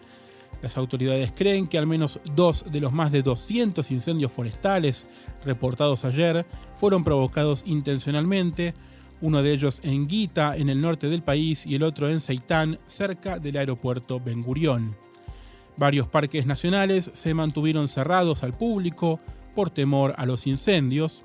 Las 0.63 0.77
autoridades 0.77 1.31
creen 1.35 1.67
que 1.67 1.77
al 1.77 1.85
menos 1.85 2.19
dos 2.33 2.65
de 2.71 2.81
los 2.81 2.91
más 2.91 3.11
de 3.11 3.21
200 3.21 3.91
incendios 3.91 4.31
forestales 4.31 5.05
reportados 5.45 6.03
ayer 6.05 6.47
fueron 6.79 7.03
provocados 7.03 7.63
intencionalmente 7.67 8.73
uno 9.21 9.41
de 9.41 9.51
ellos 9.51 9.79
en 9.83 10.07
Guita, 10.07 10.55
en 10.57 10.69
el 10.69 10.81
norte 10.81 11.07
del 11.07 11.23
país, 11.23 11.65
y 11.65 11.75
el 11.75 11.83
otro 11.83 12.09
en 12.09 12.21
Seitán, 12.21 12.77
cerca 12.85 13.39
del 13.39 13.57
aeropuerto 13.57 14.19
Ben 14.19 14.43
Gurión. 14.43 14.95
Varios 15.77 16.07
parques 16.07 16.47
nacionales 16.47 17.11
se 17.13 17.35
mantuvieron 17.35 17.87
cerrados 17.87 18.43
al 18.43 18.53
público 18.53 19.19
por 19.53 19.69
temor 19.69 20.15
a 20.17 20.25
los 20.25 20.47
incendios. 20.47 21.23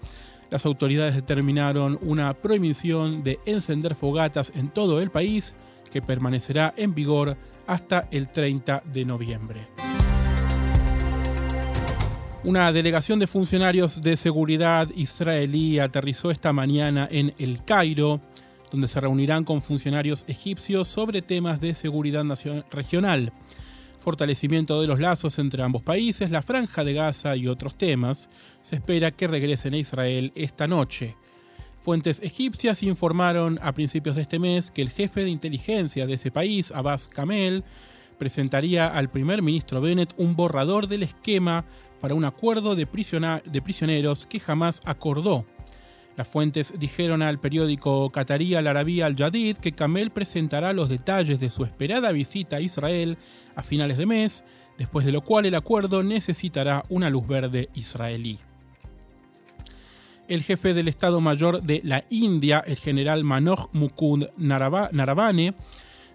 Las 0.51 0.67
autoridades 0.67 1.15
determinaron 1.15 1.99
una 2.03 2.35
prohibición 2.35 3.23
de 3.23 3.39
encender 3.47 3.95
fogatas 3.95 4.53
en 4.55 4.69
todo 4.69 5.01
el 5.01 5.11
país 5.11 5.55
que 5.91 6.03
permanecerá 6.03 6.75
en 6.77 6.95
vigor 6.95 7.37
hasta 7.67 8.09
el 8.11 8.29
30 8.29 8.83
de 8.93 9.05
noviembre. 9.07 9.69
Una 12.45 12.73
delegación 12.73 13.19
de 13.21 13.27
funcionarios 13.27 14.03
de 14.03 14.17
seguridad 14.17 14.89
israelí 14.97 15.79
aterrizó 15.79 16.31
esta 16.31 16.53
mañana 16.53 17.09
en 17.11 17.33
El 17.39 17.65
Cairo, 17.65 18.21
donde 18.71 18.89
se 18.89 19.01
reunirán 19.01 19.45
con 19.45 19.63
funcionarios 19.63 20.25
egipcios 20.27 20.89
sobre 20.89 21.23
temas 21.23 21.61
de 21.61 21.73
seguridad 21.73 22.25
regional, 22.71 23.33
fortalecimiento 24.03 24.81
de 24.81 24.87
los 24.87 25.01
lazos 25.01 25.39
entre 25.39 25.63
ambos 25.63 25.83
países, 25.83 26.31
la 26.31 26.43
franja 26.43 26.85
de 26.85 26.93
Gaza 26.93 27.37
y 27.37 27.49
otros 27.49 27.77
temas. 27.77 28.29
Se 28.61 28.77
espera 28.77 29.13
que 29.13 29.29
regresen 29.29 29.75
a 29.75 29.79
Israel 29.79 30.33
esta 30.35 30.67
noche. 30.67 31.17
Fuentes 31.81 32.21
egipcias 32.23 32.83
informaron 32.83 33.59
a 33.63 33.73
principios 33.73 34.17
de 34.17 34.23
este 34.23 34.39
mes 34.39 34.71
que 34.71 34.83
el 34.83 34.91
jefe 34.91 35.25
de 35.25 35.31
inteligencia 35.31 36.07
de 36.07 36.15
ese 36.15 36.31
país, 36.31 36.71
Abbas 36.71 37.09
Kamel, 37.09 37.65
presentaría 38.19 38.87
al 38.87 39.09
primer 39.09 39.43
ministro 39.43 39.81
Bennett 39.81 40.15
un 40.17 40.37
borrador 40.37 40.87
del 40.87 41.03
esquema 41.03 41.65
para 42.01 42.15
un 42.15 42.25
acuerdo 42.25 42.77
de, 42.77 42.87
prisioneros 42.87 44.27
que 44.27 44.39
jamás 44.39 44.81
acordó. 44.85 45.47
Las 46.17 46.29
fuentes 46.29 46.75
dijeron 46.79 47.23
al 47.23 47.41
periódico 47.41 48.11
qatarí 48.11 48.55
Al 48.55 48.67
Arabi 48.67 49.01
Al 49.01 49.17
Jadid 49.17 49.57
que 49.57 49.73
Kamel 49.73 50.11
presentará 50.11 50.73
los 50.73 50.89
detalles 50.89 51.41
de 51.41 51.49
su 51.49 51.65
esperada 51.65 52.13
visita 52.13 52.57
a 52.57 52.61
Israel 52.61 53.17
a 53.55 53.63
finales 53.63 53.99
de 53.99 54.07
mes, 54.07 54.45
después 54.79 55.05
de 55.07 55.13
lo 55.13 55.23
cual 55.23 55.47
el 55.47 55.55
acuerdo 55.55 56.03
necesitará 56.03 56.83
una 56.89 57.11
luz 57.11 57.27
verde 57.27 57.69
israelí. 57.75 58.39
El 60.29 60.43
jefe 60.43 60.73
del 60.73 60.89
Estado 60.89 61.21
Mayor 61.21 61.63
de 61.63 61.81
la 61.85 62.05
India, 62.09 62.63
el 62.67 62.77
general 62.77 63.25
Manoj 63.25 63.69
Mukund 63.73 64.31
Naravane, 64.37 65.55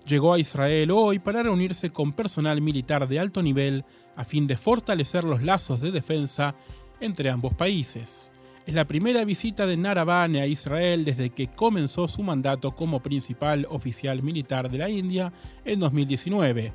llegó 0.07 0.33
a 0.33 0.39
Israel 0.39 0.91
hoy 0.91 1.19
para 1.19 1.43
reunirse 1.43 1.91
con 1.91 2.13
personal 2.13 2.61
militar 2.61 3.07
de 3.07 3.19
alto 3.19 3.43
nivel 3.43 3.83
a 4.15 4.23
fin 4.23 4.47
de 4.47 4.57
fortalecer 4.57 5.23
los 5.23 5.43
lazos 5.43 5.81
de 5.81 5.91
defensa 5.91 6.55
entre 6.99 7.29
ambos 7.29 7.53
países. 7.53 8.31
Es 8.65 8.73
la 8.73 8.85
primera 8.85 9.23
visita 9.23 9.65
de 9.65 9.77
Naravane 9.77 10.41
a 10.41 10.47
Israel 10.47 11.05
desde 11.05 11.29
que 11.29 11.47
comenzó 11.47 12.07
su 12.07 12.21
mandato 12.23 12.71
como 12.71 13.01
principal 13.01 13.65
oficial 13.69 14.21
militar 14.23 14.69
de 14.69 14.77
la 14.77 14.89
India 14.89 15.31
en 15.63 15.79
2019. 15.79 16.73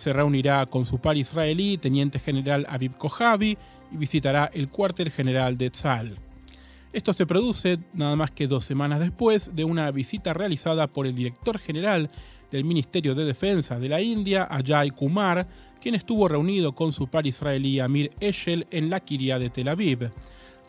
Se 0.00 0.14
reunirá 0.14 0.64
con 0.64 0.86
su 0.86 0.98
par 0.98 1.18
israelí, 1.18 1.76
teniente 1.76 2.18
general 2.18 2.64
Aviv 2.70 2.96
Kojavi, 2.96 3.58
y 3.92 3.96
visitará 3.98 4.50
el 4.54 4.70
cuartel 4.70 5.10
general 5.10 5.58
de 5.58 5.68
Tzal. 5.68 6.16
Esto 6.90 7.12
se 7.12 7.26
produce 7.26 7.78
nada 7.92 8.16
más 8.16 8.30
que 8.30 8.46
dos 8.46 8.64
semanas 8.64 9.00
después 9.00 9.54
de 9.54 9.64
una 9.64 9.90
visita 9.90 10.32
realizada 10.32 10.86
por 10.86 11.06
el 11.06 11.14
director 11.14 11.58
general 11.58 12.08
del 12.50 12.64
Ministerio 12.64 13.14
de 13.14 13.26
Defensa 13.26 13.78
de 13.78 13.90
la 13.90 14.00
India, 14.00 14.48
Ajay 14.50 14.88
Kumar, 14.88 15.46
quien 15.82 15.94
estuvo 15.94 16.28
reunido 16.28 16.74
con 16.74 16.92
su 16.92 17.06
par 17.06 17.26
israelí 17.26 17.78
Amir 17.78 18.08
Eshel 18.20 18.66
en 18.70 18.88
la 18.88 19.00
Kiria 19.00 19.38
de 19.38 19.50
Tel 19.50 19.68
Aviv. 19.68 20.10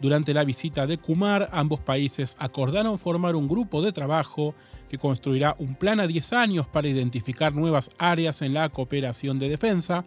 Durante 0.02 0.34
la 0.34 0.44
visita 0.44 0.88
de 0.88 0.98
Kumar, 0.98 1.48
ambos 1.52 1.80
países 1.80 2.36
acordaron 2.40 2.98
formar 2.98 3.36
un 3.36 3.48
grupo 3.48 3.84
de 3.84 3.92
trabajo 3.92 4.56
que 4.90 4.98
construirá 4.98 5.56
un 5.60 5.76
plan 5.76 6.00
a 6.00 6.08
10 6.08 6.34
años 6.34 6.68
para 6.68 6.88
identificar 6.88 7.54
nuevas 7.54 7.92
áreas 8.00 8.42
en 8.42 8.56
la 8.56 8.68
cooperación 8.70 9.38
de 9.38 9.48
defensa. 9.48 10.04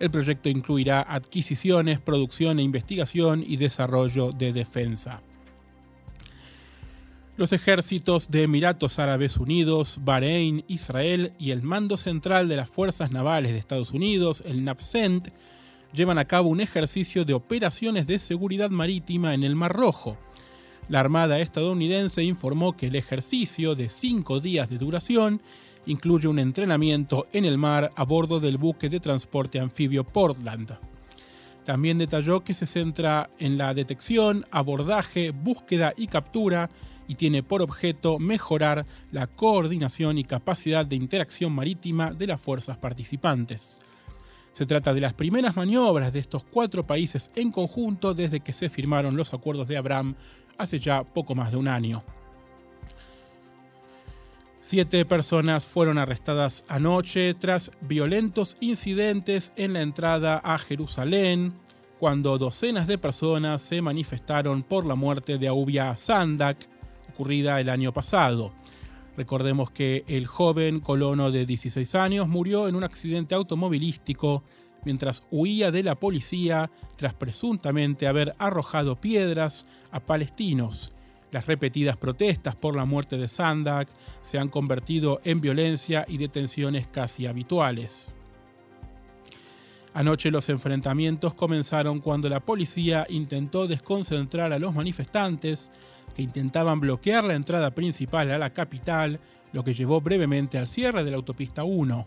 El 0.00 0.10
proyecto 0.10 0.48
incluirá 0.48 1.02
adquisiciones, 1.02 2.00
producción 2.00 2.58
e 2.58 2.62
investigación 2.62 3.44
y 3.46 3.58
desarrollo 3.58 4.32
de 4.32 4.54
defensa. 4.54 5.20
Los 7.36 7.52
ejércitos 7.52 8.30
de 8.30 8.44
Emiratos 8.44 8.98
Árabes 8.98 9.36
Unidos, 9.36 10.00
Bahrein, 10.02 10.64
Israel 10.68 11.34
y 11.38 11.50
el 11.50 11.62
Mando 11.62 11.98
Central 11.98 12.48
de 12.48 12.56
las 12.56 12.70
Fuerzas 12.70 13.10
Navales 13.10 13.52
de 13.52 13.58
Estados 13.58 13.90
Unidos, 13.90 14.42
el 14.46 14.64
NAPCENT, 14.64 15.28
llevan 15.96 16.18
a 16.18 16.26
cabo 16.26 16.50
un 16.50 16.60
ejercicio 16.60 17.24
de 17.24 17.32
operaciones 17.32 18.06
de 18.06 18.18
seguridad 18.18 18.70
marítima 18.70 19.32
en 19.32 19.42
el 19.42 19.56
Mar 19.56 19.72
Rojo. 19.72 20.18
La 20.88 21.00
Armada 21.00 21.40
estadounidense 21.40 22.22
informó 22.22 22.76
que 22.76 22.88
el 22.88 22.96
ejercicio 22.96 23.74
de 23.74 23.88
cinco 23.88 24.38
días 24.38 24.68
de 24.68 24.78
duración 24.78 25.40
incluye 25.86 26.28
un 26.28 26.38
entrenamiento 26.38 27.24
en 27.32 27.44
el 27.44 27.58
mar 27.58 27.92
a 27.96 28.04
bordo 28.04 28.40
del 28.40 28.58
buque 28.58 28.88
de 28.88 29.00
transporte 29.00 29.58
anfibio 29.58 30.04
Portland. 30.04 30.76
También 31.64 31.98
detalló 31.98 32.44
que 32.44 32.54
se 32.54 32.66
centra 32.66 33.30
en 33.38 33.56
la 33.56 33.72
detección, 33.72 34.44
abordaje, 34.50 35.30
búsqueda 35.30 35.94
y 35.96 36.06
captura 36.06 36.68
y 37.08 37.14
tiene 37.14 37.42
por 37.42 37.62
objeto 37.62 38.18
mejorar 38.18 38.84
la 39.12 39.26
coordinación 39.26 40.18
y 40.18 40.24
capacidad 40.24 40.84
de 40.84 40.96
interacción 40.96 41.52
marítima 41.52 42.12
de 42.12 42.26
las 42.26 42.40
fuerzas 42.40 42.76
participantes. 42.76 43.80
Se 44.56 44.64
trata 44.64 44.94
de 44.94 45.02
las 45.02 45.12
primeras 45.12 45.54
maniobras 45.54 46.14
de 46.14 46.18
estos 46.18 46.42
cuatro 46.42 46.86
países 46.86 47.30
en 47.36 47.52
conjunto 47.52 48.14
desde 48.14 48.40
que 48.40 48.54
se 48.54 48.70
firmaron 48.70 49.14
los 49.14 49.34
acuerdos 49.34 49.68
de 49.68 49.76
Abraham 49.76 50.14
hace 50.56 50.78
ya 50.78 51.04
poco 51.04 51.34
más 51.34 51.50
de 51.50 51.58
un 51.58 51.68
año. 51.68 52.02
Siete 54.62 55.04
personas 55.04 55.66
fueron 55.66 55.98
arrestadas 55.98 56.64
anoche 56.70 57.34
tras 57.34 57.70
violentos 57.82 58.56
incidentes 58.60 59.52
en 59.56 59.74
la 59.74 59.82
entrada 59.82 60.40
a 60.42 60.56
Jerusalén, 60.56 61.52
cuando 62.00 62.38
docenas 62.38 62.86
de 62.86 62.96
personas 62.96 63.60
se 63.60 63.82
manifestaron 63.82 64.62
por 64.62 64.86
la 64.86 64.94
muerte 64.94 65.36
de 65.36 65.48
Aubia 65.48 65.94
Sandak, 65.98 66.66
ocurrida 67.10 67.60
el 67.60 67.68
año 67.68 67.92
pasado. 67.92 68.52
Recordemos 69.16 69.70
que 69.70 70.04
el 70.08 70.26
joven 70.26 70.80
colono 70.80 71.30
de 71.30 71.46
16 71.46 71.94
años 71.94 72.28
murió 72.28 72.68
en 72.68 72.74
un 72.74 72.84
accidente 72.84 73.34
automovilístico 73.34 74.44
mientras 74.84 75.22
huía 75.30 75.70
de 75.70 75.82
la 75.82 75.94
policía 75.94 76.70
tras 76.96 77.14
presuntamente 77.14 78.06
haber 78.06 78.34
arrojado 78.38 79.00
piedras 79.00 79.64
a 79.90 80.00
palestinos 80.00 80.92
las 81.36 81.46
repetidas 81.46 81.96
protestas 81.96 82.56
por 82.56 82.76
la 82.76 82.84
muerte 82.84 83.16
de 83.16 83.28
Sandak 83.28 83.88
se 84.22 84.38
han 84.38 84.48
convertido 84.48 85.20
en 85.24 85.40
violencia 85.40 86.04
y 86.08 86.18
detenciones 86.18 86.86
casi 86.86 87.26
habituales. 87.26 88.12
Anoche 89.92 90.30
los 90.30 90.48
enfrentamientos 90.48 91.34
comenzaron 91.34 92.00
cuando 92.00 92.28
la 92.28 92.40
policía 92.40 93.06
intentó 93.08 93.66
desconcentrar 93.66 94.52
a 94.52 94.58
los 94.58 94.74
manifestantes 94.74 95.70
que 96.16 96.22
intentaban 96.22 96.80
bloquear 96.80 97.24
la 97.24 97.34
entrada 97.34 97.72
principal 97.72 98.30
a 98.30 98.38
la 98.38 98.54
capital, 98.54 99.20
lo 99.52 99.62
que 99.62 99.74
llevó 99.74 100.00
brevemente 100.00 100.56
al 100.56 100.66
cierre 100.66 101.04
de 101.04 101.10
la 101.10 101.18
autopista 101.18 101.62
1. 101.62 102.06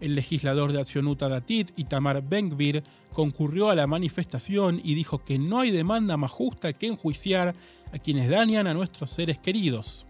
El 0.00 0.14
legislador 0.14 0.72
de 0.72 0.80
Accionuta 0.80 1.28
Datit, 1.28 1.70
Itamar 1.76 2.22
Benkvir, 2.22 2.82
concurrió 3.12 3.68
a 3.68 3.74
la 3.74 3.86
manifestación 3.86 4.80
y 4.82 4.94
dijo 4.94 5.18
que 5.18 5.38
no 5.38 5.60
hay 5.60 5.70
demanda 5.70 6.16
más 6.16 6.30
justa 6.30 6.72
que 6.72 6.86
enjuiciar 6.86 7.54
a 7.92 7.98
quienes 7.98 8.30
dañan 8.30 8.66
a 8.66 8.72
nuestros 8.72 9.10
seres 9.10 9.36
queridos. 9.36 10.06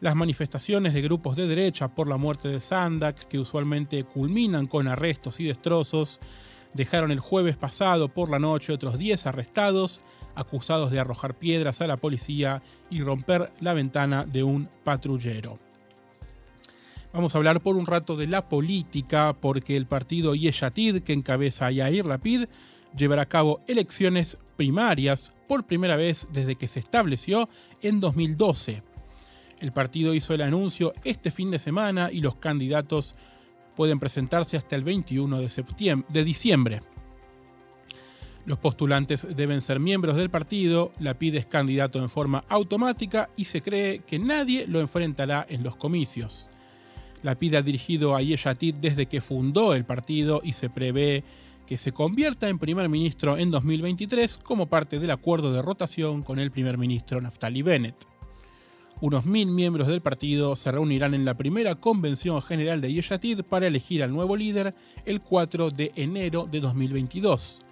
Las 0.00 0.14
manifestaciones 0.14 0.94
de 0.94 1.02
grupos 1.02 1.34
de 1.34 1.48
derecha 1.48 1.88
por 1.88 2.06
la 2.06 2.16
muerte 2.16 2.48
de 2.48 2.60
Sandak, 2.60 3.26
que 3.26 3.40
usualmente 3.40 4.04
culminan 4.04 4.68
con 4.68 4.86
arrestos 4.86 5.40
y 5.40 5.44
destrozos, 5.46 6.20
dejaron 6.74 7.10
el 7.10 7.18
jueves 7.18 7.56
pasado 7.56 8.08
por 8.08 8.30
la 8.30 8.38
noche 8.38 8.72
otros 8.72 8.98
10 8.98 9.26
arrestados, 9.26 10.00
acusados 10.34 10.90
de 10.90 11.00
arrojar 11.00 11.34
piedras 11.34 11.80
a 11.80 11.86
la 11.86 11.96
policía 11.96 12.62
y 12.90 13.02
romper 13.02 13.50
la 13.60 13.74
ventana 13.74 14.24
de 14.24 14.42
un 14.42 14.68
patrullero. 14.84 15.58
Vamos 17.12 17.34
a 17.34 17.38
hablar 17.38 17.60
por 17.60 17.76
un 17.76 17.86
rato 17.86 18.16
de 18.16 18.28
la 18.28 18.48
política, 18.48 19.34
porque 19.40 19.76
el 19.76 19.86
partido 19.86 20.34
Yeshatid, 20.34 21.02
que 21.02 21.12
encabeza 21.12 21.70
Yair 21.70 22.06
Lapid, 22.06 22.44
llevará 22.96 23.22
a 23.22 23.26
cabo 23.26 23.60
elecciones 23.66 24.38
primarias 24.56 25.32
por 25.48 25.64
primera 25.64 25.96
vez 25.96 26.28
desde 26.32 26.54
que 26.54 26.68
se 26.68 26.80
estableció 26.80 27.48
en 27.82 27.98
2012. 27.98 28.82
El 29.60 29.72
partido 29.72 30.14
hizo 30.14 30.34
el 30.34 30.42
anuncio 30.42 30.92
este 31.04 31.30
fin 31.30 31.50
de 31.50 31.58
semana 31.58 32.10
y 32.12 32.20
los 32.20 32.36
candidatos 32.36 33.16
pueden 33.74 33.98
presentarse 33.98 34.56
hasta 34.56 34.76
el 34.76 34.84
21 34.84 35.40
de, 35.40 36.04
de 36.08 36.24
diciembre. 36.24 36.80
Los 38.46 38.58
postulantes 38.58 39.26
deben 39.36 39.60
ser 39.60 39.80
miembros 39.80 40.16
del 40.16 40.30
partido, 40.30 40.92
la 40.98 41.14
PIDE 41.14 41.38
es 41.38 41.46
candidato 41.46 41.98
en 41.98 42.08
forma 42.08 42.44
automática 42.48 43.28
y 43.36 43.44
se 43.44 43.60
cree 43.60 44.00
que 44.00 44.18
nadie 44.18 44.66
lo 44.66 44.80
enfrentará 44.80 45.46
en 45.48 45.62
los 45.62 45.76
comicios. 45.76 46.48
La 47.22 47.34
PIDE 47.34 47.58
ha 47.58 47.62
dirigido 47.62 48.16
a 48.16 48.22
Yeshatit 48.22 48.76
desde 48.76 49.06
que 49.06 49.20
fundó 49.20 49.74
el 49.74 49.84
partido 49.84 50.40
y 50.42 50.54
se 50.54 50.70
prevé 50.70 51.22
que 51.66 51.76
se 51.76 51.92
convierta 51.92 52.48
en 52.48 52.58
primer 52.58 52.88
ministro 52.88 53.36
en 53.36 53.50
2023 53.50 54.38
como 54.38 54.66
parte 54.66 54.98
del 54.98 55.10
acuerdo 55.10 55.52
de 55.52 55.62
rotación 55.62 56.22
con 56.22 56.38
el 56.38 56.50
primer 56.50 56.78
ministro 56.78 57.20
Naftali 57.20 57.62
Bennett. 57.62 58.06
Unos 59.02 59.24
mil 59.24 59.50
miembros 59.50 59.86
del 59.86 60.00
partido 60.00 60.56
se 60.56 60.72
reunirán 60.72 61.14
en 61.14 61.24
la 61.24 61.34
primera 61.34 61.74
convención 61.74 62.42
general 62.42 62.80
de 62.80 62.92
Yeshatid 62.92 63.42
para 63.42 63.66
elegir 63.66 64.02
al 64.02 64.12
nuevo 64.12 64.36
líder 64.36 64.74
el 65.04 65.20
4 65.20 65.70
de 65.70 65.92
enero 65.94 66.48
de 66.50 66.60
2022. 66.60 67.62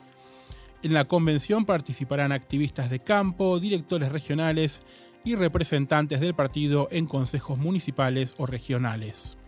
En 0.83 0.95
la 0.95 1.07
convención 1.07 1.65
participarán 1.65 2.31
activistas 2.31 2.89
de 2.89 3.01
campo, 3.01 3.59
directores 3.59 4.13
regionales 4.13 4.83
y 5.25 5.35
representantes 5.35 6.21
del 6.21 6.35
partido 6.35 6.89
en 6.93 7.07
consejos 7.07 7.59
municipales 7.59 8.35
o 8.39 8.47
regionales. 8.47 9.39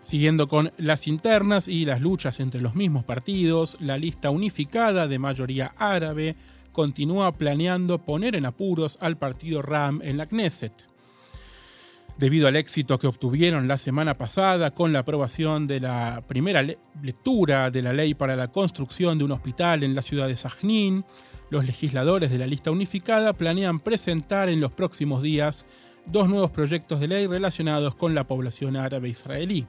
Siguiendo 0.00 0.48
con 0.48 0.72
las 0.78 1.06
internas 1.06 1.68
y 1.68 1.84
las 1.84 2.00
luchas 2.00 2.40
entre 2.40 2.60
los 2.60 2.74
mismos 2.74 3.04
partidos, 3.04 3.80
la 3.80 3.96
lista 3.96 4.30
unificada 4.30 5.06
de 5.06 5.20
mayoría 5.20 5.74
árabe 5.78 6.34
continúa 6.72 7.32
planeando 7.32 7.98
poner 7.98 8.34
en 8.34 8.46
apuros 8.46 8.98
al 9.00 9.16
partido 9.16 9.62
RAM 9.62 10.00
en 10.02 10.16
la 10.16 10.26
Knesset. 10.26 10.91
Debido 12.18 12.46
al 12.46 12.56
éxito 12.56 12.98
que 12.98 13.06
obtuvieron 13.06 13.66
la 13.66 13.78
semana 13.78 14.16
pasada 14.16 14.70
con 14.70 14.92
la 14.92 15.00
aprobación 15.00 15.66
de 15.66 15.80
la 15.80 16.22
primera 16.26 16.62
lectura 16.62 17.70
de 17.70 17.82
la 17.82 17.92
ley 17.92 18.14
para 18.14 18.36
la 18.36 18.48
construcción 18.48 19.18
de 19.18 19.24
un 19.24 19.32
hospital 19.32 19.82
en 19.82 19.94
la 19.94 20.02
ciudad 20.02 20.28
de 20.28 20.36
Sajnín, 20.36 21.04
los 21.50 21.66
legisladores 21.66 22.30
de 22.30 22.38
la 22.38 22.46
lista 22.46 22.70
unificada 22.70 23.32
planean 23.32 23.78
presentar 23.78 24.48
en 24.48 24.60
los 24.60 24.72
próximos 24.72 25.22
días 25.22 25.66
dos 26.06 26.28
nuevos 26.28 26.50
proyectos 26.50 27.00
de 27.00 27.08
ley 27.08 27.26
relacionados 27.26 27.94
con 27.94 28.14
la 28.14 28.26
población 28.26 28.76
árabe 28.76 29.08
israelí. 29.08 29.66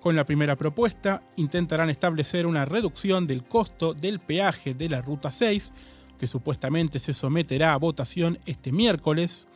Con 0.00 0.16
la 0.16 0.24
primera 0.24 0.56
propuesta, 0.56 1.22
intentarán 1.36 1.90
establecer 1.90 2.46
una 2.46 2.64
reducción 2.64 3.26
del 3.26 3.44
costo 3.44 3.92
del 3.92 4.18
peaje 4.18 4.72
de 4.74 4.88
la 4.88 5.02
Ruta 5.02 5.30
6, 5.30 5.72
que 6.18 6.26
supuestamente 6.26 6.98
se 6.98 7.12
someterá 7.12 7.74
a 7.74 7.78
votación 7.78 8.38
este 8.46 8.72
miércoles. 8.72 9.46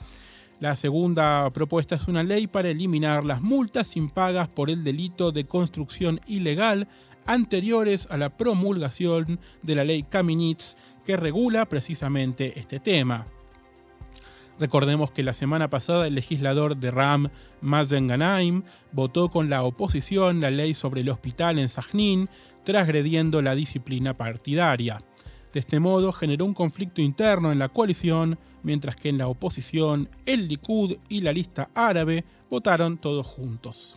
La 0.61 0.77
segunda 0.77 1.51
propuesta 1.51 1.97
es 1.97 2.07
una 2.07 2.23
ley 2.23 2.47
para 2.47 2.71
eliminar 2.71 3.25
las 3.25 3.43
multas 3.43 3.97
impagas 3.97 4.49
por 4.49 4.71
el 4.71 4.85
delito 4.85 5.33
de 5.33 5.47
construcción 5.47 6.21
ilegal 6.27 6.89
anteriores 7.27 8.07
a 8.11 8.17
la 8.17 8.37
promulgación 8.37 9.41
de 9.63 9.75
la 9.75 9.85
ley 9.85 10.05
Kaminitz, 10.05 10.77
que 11.05 11.17
regula 11.17 11.67
precisamente 11.67 12.59
este 12.59 12.81
tema. 12.81 13.27
Recordemos 14.59 15.11
que 15.11 15.25
la 15.25 15.33
semana 15.33 15.69
pasada 15.69 16.07
el 16.07 16.15
legislador 16.15 16.77
de 16.77 16.91
Ram, 16.93 17.29
Mazen 17.61 18.07
Ganaim, 18.07 18.63
votó 18.93 19.31
con 19.31 19.51
la 19.51 19.65
oposición 19.65 20.41
la 20.41 20.51
ley 20.51 20.75
sobre 20.75 21.01
el 21.01 21.11
hospital 21.11 21.59
en 21.59 21.69
Sajnín, 21.69 22.29
transgrediendo 22.63 23.43
la 23.43 23.57
disciplina 23.57 24.17
partidaria. 24.17 25.01
De 25.53 25.61
este 25.61 25.81
modo 25.81 26.13
generó 26.13 26.45
un 26.45 26.55
conflicto 26.55 27.03
interno 27.03 27.51
en 27.51 27.59
la 27.59 27.69
coalición, 27.69 28.39
mientras 28.65 28.97
que 28.97 29.09
en 29.09 29.19
la 29.19 29.29
oposición 29.29 30.09
el 30.27 30.49
Likud 30.49 30.97
y 31.09 31.21
la 31.21 31.33
lista 31.33 31.69
árabe 31.75 32.25
votaron 32.51 32.99
todos 32.99 33.27
juntos. 33.27 33.97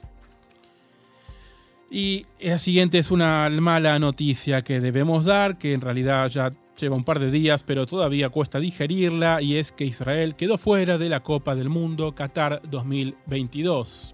Y 1.90 2.26
la 2.40 2.60
siguiente 2.60 2.98
es 2.98 3.12
una 3.12 3.50
mala 3.50 3.98
noticia 3.98 4.62
que 4.62 4.80
debemos 4.80 5.26
dar, 5.26 5.58
que 5.58 5.74
en 5.74 5.82
realidad 5.82 6.28
ya 6.30 6.54
lleva 6.80 6.96
un 6.96 7.06
par 7.06 7.20
de 7.20 7.32
días, 7.32 7.64
pero 7.64 7.86
todavía 7.86 8.30
cuesta 8.30 8.60
digerirla, 8.60 9.42
y 9.42 9.56
es 9.56 9.72
que 9.72 9.86
Israel 9.86 10.36
quedó 10.36 10.58
fuera 10.58 10.98
de 10.98 11.10
la 11.10 11.22
Copa 11.22 11.56
del 11.56 11.70
Mundo 11.70 12.14
Qatar 12.14 12.62
2022. 12.70 14.14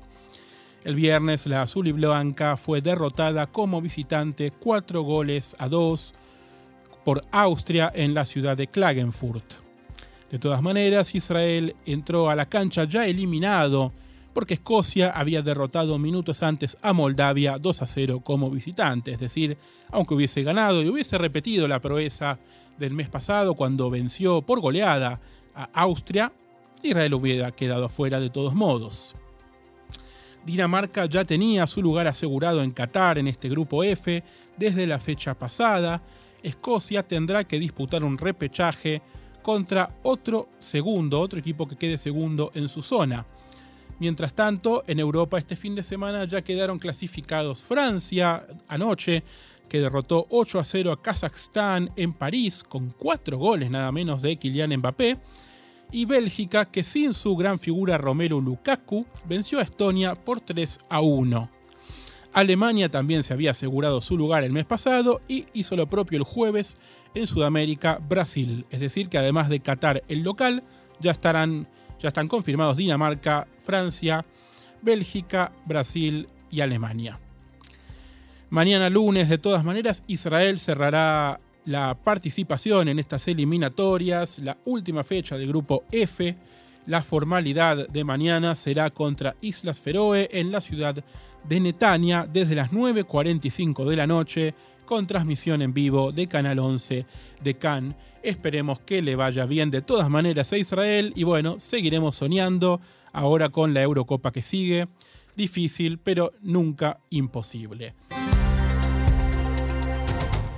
El 0.86 0.96
viernes 0.96 1.48
la 1.48 1.64
azul 1.64 1.88
y 1.88 1.94
blanca 1.94 2.58
fue 2.58 2.82
derrotada 2.82 3.48
como 3.48 3.82
visitante 3.82 4.52
4 4.52 5.02
goles 5.02 5.56
a 5.58 5.68
2 5.68 6.14
por 7.04 7.22
Austria 7.32 7.92
en 7.94 8.14
la 8.14 8.26
ciudad 8.26 8.56
de 8.56 8.68
Klagenfurt. 8.68 9.63
De 10.34 10.40
todas 10.40 10.64
maneras, 10.64 11.14
Israel 11.14 11.76
entró 11.86 12.28
a 12.28 12.36
la 12.36 12.48
cancha 12.50 12.86
ya 12.86 13.06
eliminado 13.06 13.92
porque 14.34 14.56
Escocia 14.56 15.12
había 15.12 15.44
derrotado 15.44 16.00
minutos 16.00 16.42
antes 16.42 16.76
a 16.82 16.92
Moldavia 16.92 17.60
2 17.60 17.82
a 17.84 17.86
0 17.86 18.22
como 18.24 18.50
visitante, 18.50 19.12
es 19.12 19.20
decir, 19.20 19.60
aunque 19.92 20.16
hubiese 20.16 20.42
ganado 20.42 20.82
y 20.82 20.90
hubiese 20.90 21.20
repetido 21.20 21.68
la 21.68 21.80
proeza 21.80 22.40
del 22.80 22.96
mes 22.96 23.10
pasado 23.10 23.54
cuando 23.54 23.92
venció 23.92 24.42
por 24.42 24.60
goleada 24.60 25.20
a 25.54 25.70
Austria, 25.72 26.34
Israel 26.82 27.14
hubiera 27.14 27.52
quedado 27.52 27.88
fuera 27.88 28.20
de 28.20 28.32
todos 28.32 28.56
modos. 28.56 29.16
Dinamarca 30.44 31.06
ya 31.06 31.24
tenía 31.26 31.68
su 31.68 31.80
lugar 31.80 32.08
asegurado 32.08 32.64
en 32.64 32.72
Qatar 32.72 33.20
en 33.20 33.28
este 33.28 33.50
grupo 33.50 33.84
F 33.84 34.24
desde 34.58 34.88
la 34.88 34.98
fecha 34.98 35.36
pasada. 35.36 36.02
Escocia 36.42 37.04
tendrá 37.04 37.44
que 37.44 37.60
disputar 37.60 38.04
un 38.04 38.18
repechaje 38.18 39.04
contra 39.44 39.92
otro 40.02 40.50
segundo, 40.58 41.20
otro 41.20 41.38
equipo 41.38 41.68
que 41.68 41.76
quede 41.76 42.00
segundo 42.00 42.52
en 42.56 42.68
su 42.68 42.82
zona. 42.82 43.26
Mientras 44.00 44.34
tanto, 44.34 44.84
en 44.88 45.00
Europa 45.00 45.38
este 45.38 45.56
fin 45.56 45.76
de 45.76 45.84
semana 45.84 46.26
ya 46.26 46.42
quedaron 46.42 46.80
clasificados 46.80 47.62
Francia 47.62 48.48
anoche, 48.68 49.24
que 49.70 49.80
derrotó 49.80 50.28
8 50.30 50.60
a 50.60 50.64
0 50.64 50.92
a 50.92 51.02
Kazajstán 51.02 51.92
en 51.96 52.14
París 52.14 52.64
con 52.64 52.90
4 52.90 53.38
goles 53.38 53.70
nada 53.70 53.92
menos 53.92 54.22
de 54.22 54.38
Kylian 54.38 54.78
Mbappé. 54.78 55.18
y 55.92 56.06
Bélgica, 56.06 56.66
que 56.66 56.84
sin 56.84 57.14
su 57.14 57.36
gran 57.36 57.60
figura 57.60 58.00
Romelu 58.00 58.42
Lukaku, 58.42 59.06
venció 59.26 59.60
a 59.60 59.62
Estonia 59.62 60.16
por 60.16 60.42
3 60.42 60.80
a 60.90 61.02
1. 61.02 61.63
Alemania 62.34 62.90
también 62.90 63.24
se 63.24 63.34
había 63.34 63.52
asegurado 63.52 64.02
su 64.02 64.18
lugar 64.18 64.44
el 64.44 64.52
mes 64.52 64.66
pasado 64.66 65.22
y 65.28 65.46
hizo 65.54 65.76
lo 65.76 65.88
propio 65.88 66.18
el 66.18 66.24
jueves 66.24 66.78
en 67.14 67.28
Sudamérica, 67.28 68.00
Brasil. 68.10 68.66
Es 68.72 68.80
decir, 68.80 69.08
que 69.08 69.20
además 69.20 69.50
de 69.50 69.60
Qatar 69.60 70.04
el 70.08 70.24
local, 70.24 70.64
ya, 71.00 71.12
estarán, 71.12 71.68
ya 72.02 72.10
están 72.10 72.28
confirmados 72.28 72.78
Dinamarca, 72.78 73.48
Francia, 73.64 74.26
Bélgica, 74.82 75.52
Brasil 75.66 76.28
y 76.50 76.62
Alemania. 76.62 77.20
Mañana 78.50 78.90
lunes, 78.90 79.30
de 79.30 79.38
todas 79.38 79.64
maneras, 79.64 80.04
Israel 80.08 80.60
cerrará 80.60 81.40
la 81.66 81.96
participación 81.96 82.88
en 82.88 83.00
estas 83.00 83.28
eliminatorias, 83.28 84.40
la 84.40 84.58
última 84.66 85.04
fecha 85.04 85.38
del 85.38 85.48
grupo 85.48 85.84
F. 85.92 86.36
La 86.86 87.02
formalidad 87.02 87.88
de 87.88 88.04
mañana 88.04 88.56
será 88.56 88.90
contra 88.90 89.36
Islas 89.42 89.80
Feroe 89.80 90.30
en 90.32 90.52
la 90.52 90.60
ciudad 90.60 91.04
de 91.48 91.60
Netania 91.60 92.28
desde 92.32 92.56
las 92.56 92.72
9.45 92.72 93.86
de 93.86 93.96
la 93.96 94.08
noche 94.08 94.56
con 94.86 95.08
transmisión 95.08 95.62
en 95.62 95.74
vivo 95.74 96.12
de 96.12 96.28
Canal 96.28 96.60
11 96.60 97.06
de 97.42 97.54
Cannes. 97.56 97.96
Esperemos 98.22 98.80
que 98.80 99.02
le 99.02 99.16
vaya 99.16 99.46
bien 99.46 99.72
de 99.72 99.82
todas 99.82 100.10
maneras 100.10 100.54
a 100.54 100.58
Israel 100.58 101.14
y 101.16 101.24
bueno, 101.24 101.60
seguiremos 101.60 102.16
soñando 102.16 102.80
ahora 103.12 103.50
con 103.50 103.74
la 103.74 103.82
Eurocopa 103.82 104.32
que 104.32 104.42
sigue. 104.42 104.88
Difícil, 105.36 105.98
pero 105.98 106.32
nunca 106.42 107.00
imposible. 107.10 107.96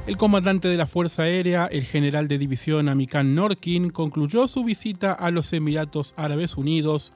El 0.06 0.18
comandante 0.18 0.68
de 0.68 0.78
la 0.78 0.86
Fuerza 0.86 1.24
Aérea, 1.24 1.66
el 1.66 1.84
general 1.84 2.28
de 2.28 2.38
división 2.38 2.90
Amikan 2.90 3.34
Norkin, 3.34 3.90
concluyó 3.90 4.48
su 4.48 4.64
visita 4.64 5.14
a 5.14 5.32
los 5.32 5.52
Emiratos 5.52 6.14
Árabes 6.16 6.58
Unidos, 6.58 7.12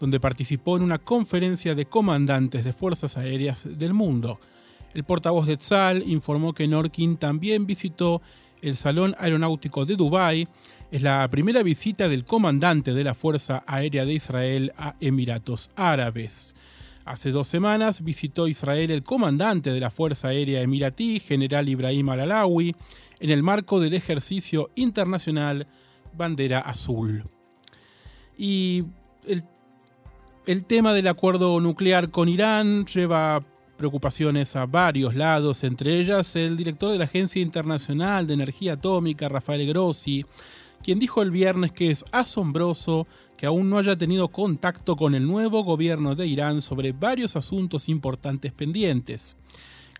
donde 0.00 0.18
participó 0.18 0.76
en 0.76 0.82
una 0.82 0.98
conferencia 0.98 1.74
de 1.74 1.84
comandantes 1.84 2.64
de 2.64 2.72
fuerzas 2.72 3.16
aéreas 3.16 3.68
del 3.70 3.92
mundo. 3.92 4.40
El 4.94 5.04
portavoz 5.04 5.46
de 5.46 5.56
Tzal 5.56 6.02
informó 6.08 6.52
que 6.52 6.66
Norkin 6.66 7.16
también 7.16 7.66
visitó 7.66 8.22
el 8.62 8.76
Salón 8.76 9.14
Aeronáutico 9.18 9.84
de 9.84 9.96
Dubái. 9.96 10.48
Es 10.90 11.02
la 11.02 11.28
primera 11.30 11.62
visita 11.62 12.08
del 12.08 12.24
comandante 12.24 12.92
de 12.92 13.04
la 13.04 13.14
Fuerza 13.14 13.62
Aérea 13.66 14.04
de 14.04 14.14
Israel 14.14 14.72
a 14.76 14.96
Emiratos 15.00 15.70
Árabes. 15.76 16.56
Hace 17.04 17.30
dos 17.30 17.46
semanas 17.46 18.02
visitó 18.02 18.48
Israel 18.48 18.90
el 18.90 19.02
comandante 19.02 19.70
de 19.70 19.80
la 19.80 19.90
Fuerza 19.90 20.28
Aérea 20.28 20.60
Emiratí, 20.60 21.20
general 21.20 21.68
Ibrahim 21.68 22.08
al-Alawi, 22.08 22.74
en 23.20 23.30
el 23.30 23.42
marco 23.42 23.80
del 23.80 23.94
ejercicio 23.94 24.70
internacional 24.74 25.66
Bandera 26.16 26.60
Azul. 26.60 27.24
Y 28.36 28.84
el, 29.26 29.44
el 30.50 30.64
tema 30.64 30.92
del 30.92 31.06
acuerdo 31.06 31.60
nuclear 31.60 32.10
con 32.10 32.28
Irán 32.28 32.84
lleva 32.84 33.38
preocupaciones 33.76 34.56
a 34.56 34.66
varios 34.66 35.14
lados, 35.14 35.62
entre 35.62 36.00
ellas 36.00 36.34
el 36.34 36.56
director 36.56 36.90
de 36.90 36.98
la 36.98 37.04
Agencia 37.04 37.40
Internacional 37.40 38.26
de 38.26 38.34
Energía 38.34 38.72
Atómica, 38.72 39.28
Rafael 39.28 39.64
Grossi, 39.68 40.26
quien 40.82 40.98
dijo 40.98 41.22
el 41.22 41.30
viernes 41.30 41.70
que 41.70 41.92
es 41.92 42.04
asombroso 42.10 43.06
que 43.36 43.46
aún 43.46 43.70
no 43.70 43.78
haya 43.78 43.96
tenido 43.96 44.26
contacto 44.26 44.96
con 44.96 45.14
el 45.14 45.24
nuevo 45.24 45.62
gobierno 45.62 46.16
de 46.16 46.26
Irán 46.26 46.62
sobre 46.62 46.90
varios 46.90 47.36
asuntos 47.36 47.88
importantes 47.88 48.52
pendientes. 48.52 49.36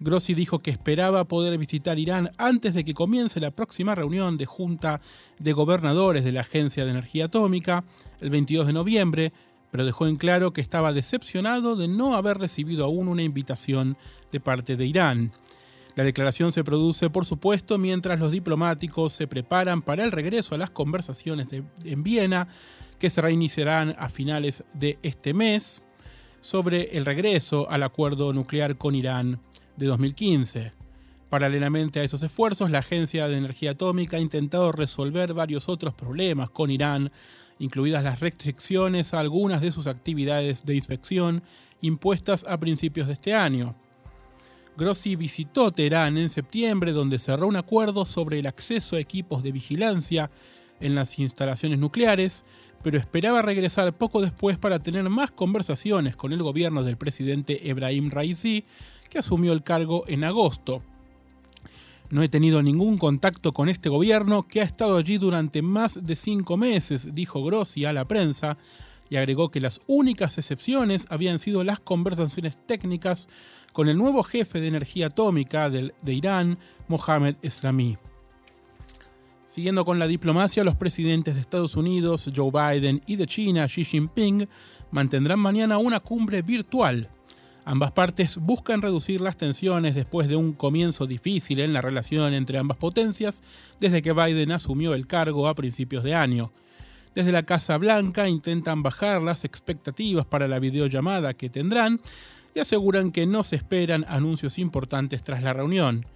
Grossi 0.00 0.34
dijo 0.34 0.58
que 0.58 0.72
esperaba 0.72 1.24
poder 1.24 1.56
visitar 1.58 1.96
Irán 1.98 2.30
antes 2.38 2.74
de 2.74 2.84
que 2.84 2.94
comience 2.94 3.38
la 3.38 3.52
próxima 3.52 3.94
reunión 3.94 4.36
de 4.36 4.46
Junta 4.46 5.00
de 5.38 5.52
Gobernadores 5.52 6.24
de 6.24 6.32
la 6.32 6.40
Agencia 6.40 6.84
de 6.84 6.90
Energía 6.90 7.26
Atómica, 7.26 7.84
el 8.20 8.30
22 8.30 8.66
de 8.66 8.72
noviembre, 8.72 9.32
pero 9.70 9.84
dejó 9.84 10.06
en 10.06 10.16
claro 10.16 10.52
que 10.52 10.60
estaba 10.60 10.92
decepcionado 10.92 11.76
de 11.76 11.88
no 11.88 12.16
haber 12.16 12.38
recibido 12.38 12.84
aún 12.84 13.08
una 13.08 13.22
invitación 13.22 13.96
de 14.32 14.40
parte 14.40 14.76
de 14.76 14.86
Irán. 14.86 15.32
La 15.96 16.04
declaración 16.04 16.52
se 16.52 16.64
produce, 16.64 17.10
por 17.10 17.24
supuesto, 17.24 17.78
mientras 17.78 18.18
los 18.20 18.32
diplomáticos 18.32 19.12
se 19.12 19.26
preparan 19.26 19.82
para 19.82 20.04
el 20.04 20.12
regreso 20.12 20.54
a 20.54 20.58
las 20.58 20.70
conversaciones 20.70 21.48
en 21.52 22.02
Viena 22.02 22.48
que 22.98 23.10
se 23.10 23.20
reiniciarán 23.20 23.96
a 23.98 24.08
finales 24.08 24.64
de 24.74 24.98
este 25.02 25.34
mes 25.34 25.82
sobre 26.40 26.96
el 26.96 27.04
regreso 27.04 27.68
al 27.70 27.82
acuerdo 27.82 28.32
nuclear 28.32 28.76
con 28.76 28.94
Irán 28.94 29.40
de 29.76 29.86
2015. 29.86 30.72
Paralelamente 31.28 32.00
a 32.00 32.02
esos 32.02 32.22
esfuerzos, 32.22 32.70
la 32.70 32.80
Agencia 32.80 33.28
de 33.28 33.36
Energía 33.36 33.72
Atómica 33.72 34.16
ha 34.16 34.20
intentado 34.20 34.72
resolver 34.72 35.32
varios 35.32 35.68
otros 35.68 35.94
problemas 35.94 36.50
con 36.50 36.70
Irán, 36.70 37.12
incluidas 37.60 38.02
las 38.02 38.18
restricciones 38.18 39.14
a 39.14 39.20
algunas 39.20 39.60
de 39.60 39.70
sus 39.70 39.86
actividades 39.86 40.66
de 40.66 40.74
inspección 40.74 41.44
impuestas 41.80 42.44
a 42.48 42.58
principios 42.58 43.06
de 43.06 43.12
este 43.12 43.32
año. 43.32 43.76
Grossi 44.76 45.14
visitó 45.14 45.70
Teherán 45.70 46.16
en 46.16 46.30
septiembre, 46.30 46.92
donde 46.92 47.18
cerró 47.18 47.46
un 47.46 47.56
acuerdo 47.56 48.06
sobre 48.06 48.38
el 48.38 48.46
acceso 48.46 48.96
a 48.96 49.00
equipos 49.00 49.42
de 49.42 49.52
vigilancia 49.52 50.30
en 50.80 50.94
las 50.94 51.18
instalaciones 51.18 51.78
nucleares, 51.78 52.44
pero 52.82 52.96
esperaba 52.96 53.42
regresar 53.42 53.92
poco 53.92 54.22
después 54.22 54.56
para 54.56 54.82
tener 54.82 55.08
más 55.10 55.30
conversaciones 55.30 56.16
con 56.16 56.32
el 56.32 56.42
gobierno 56.42 56.82
del 56.82 56.96
presidente 56.96 57.68
Ebrahim 57.68 58.10
Raisi, 58.10 58.64
que 59.10 59.18
asumió 59.18 59.52
el 59.52 59.62
cargo 59.62 60.04
en 60.06 60.24
agosto. 60.24 60.82
No 62.10 62.24
he 62.24 62.28
tenido 62.28 62.60
ningún 62.60 62.98
contacto 62.98 63.52
con 63.52 63.68
este 63.68 63.88
gobierno 63.88 64.42
que 64.42 64.60
ha 64.60 64.64
estado 64.64 64.96
allí 64.96 65.16
durante 65.16 65.62
más 65.62 66.02
de 66.02 66.16
cinco 66.16 66.56
meses, 66.56 67.14
dijo 67.14 67.44
Grossi 67.44 67.84
a 67.84 67.92
la 67.92 68.04
prensa, 68.04 68.58
y 69.08 69.16
agregó 69.16 69.50
que 69.50 69.60
las 69.60 69.80
únicas 69.86 70.36
excepciones 70.36 71.06
habían 71.08 71.38
sido 71.38 71.62
las 71.62 71.78
conversaciones 71.78 72.58
técnicas 72.66 73.28
con 73.72 73.88
el 73.88 73.96
nuevo 73.96 74.24
jefe 74.24 74.60
de 74.60 74.68
energía 74.68 75.06
atómica 75.06 75.70
de, 75.70 75.92
Irán, 76.04 76.58
Mohamed 76.88 77.36
Eslami. 77.42 77.96
Siguiendo 79.46 79.84
con 79.84 80.00
la 80.00 80.08
diplomacia, 80.08 80.64
los 80.64 80.76
presidentes 80.76 81.34
de 81.36 81.40
Estados 81.40 81.76
Unidos, 81.76 82.30
Joe 82.34 82.50
Biden, 82.50 83.02
y 83.06 83.16
de 83.16 83.26
China, 83.26 83.66
Xi 83.66 83.84
Jinping, 83.84 84.48
mantendrán 84.90 85.38
mañana 85.38 85.78
una 85.78 86.00
cumbre 86.00 86.42
virtual. 86.42 87.08
Ambas 87.70 87.92
partes 87.92 88.36
buscan 88.38 88.82
reducir 88.82 89.20
las 89.20 89.36
tensiones 89.36 89.94
después 89.94 90.26
de 90.26 90.34
un 90.34 90.54
comienzo 90.54 91.06
difícil 91.06 91.60
en 91.60 91.72
la 91.72 91.80
relación 91.80 92.34
entre 92.34 92.58
ambas 92.58 92.76
potencias 92.76 93.44
desde 93.78 94.02
que 94.02 94.12
Biden 94.12 94.50
asumió 94.50 94.92
el 94.92 95.06
cargo 95.06 95.46
a 95.46 95.54
principios 95.54 96.02
de 96.02 96.12
año. 96.12 96.50
Desde 97.14 97.30
la 97.30 97.44
Casa 97.44 97.78
Blanca 97.78 98.28
intentan 98.28 98.82
bajar 98.82 99.22
las 99.22 99.44
expectativas 99.44 100.26
para 100.26 100.48
la 100.48 100.58
videollamada 100.58 101.34
que 101.34 101.48
tendrán 101.48 102.00
y 102.56 102.58
aseguran 102.58 103.12
que 103.12 103.24
no 103.24 103.44
se 103.44 103.54
esperan 103.54 104.04
anuncios 104.08 104.58
importantes 104.58 105.22
tras 105.22 105.44
la 105.44 105.52
reunión. 105.52 106.06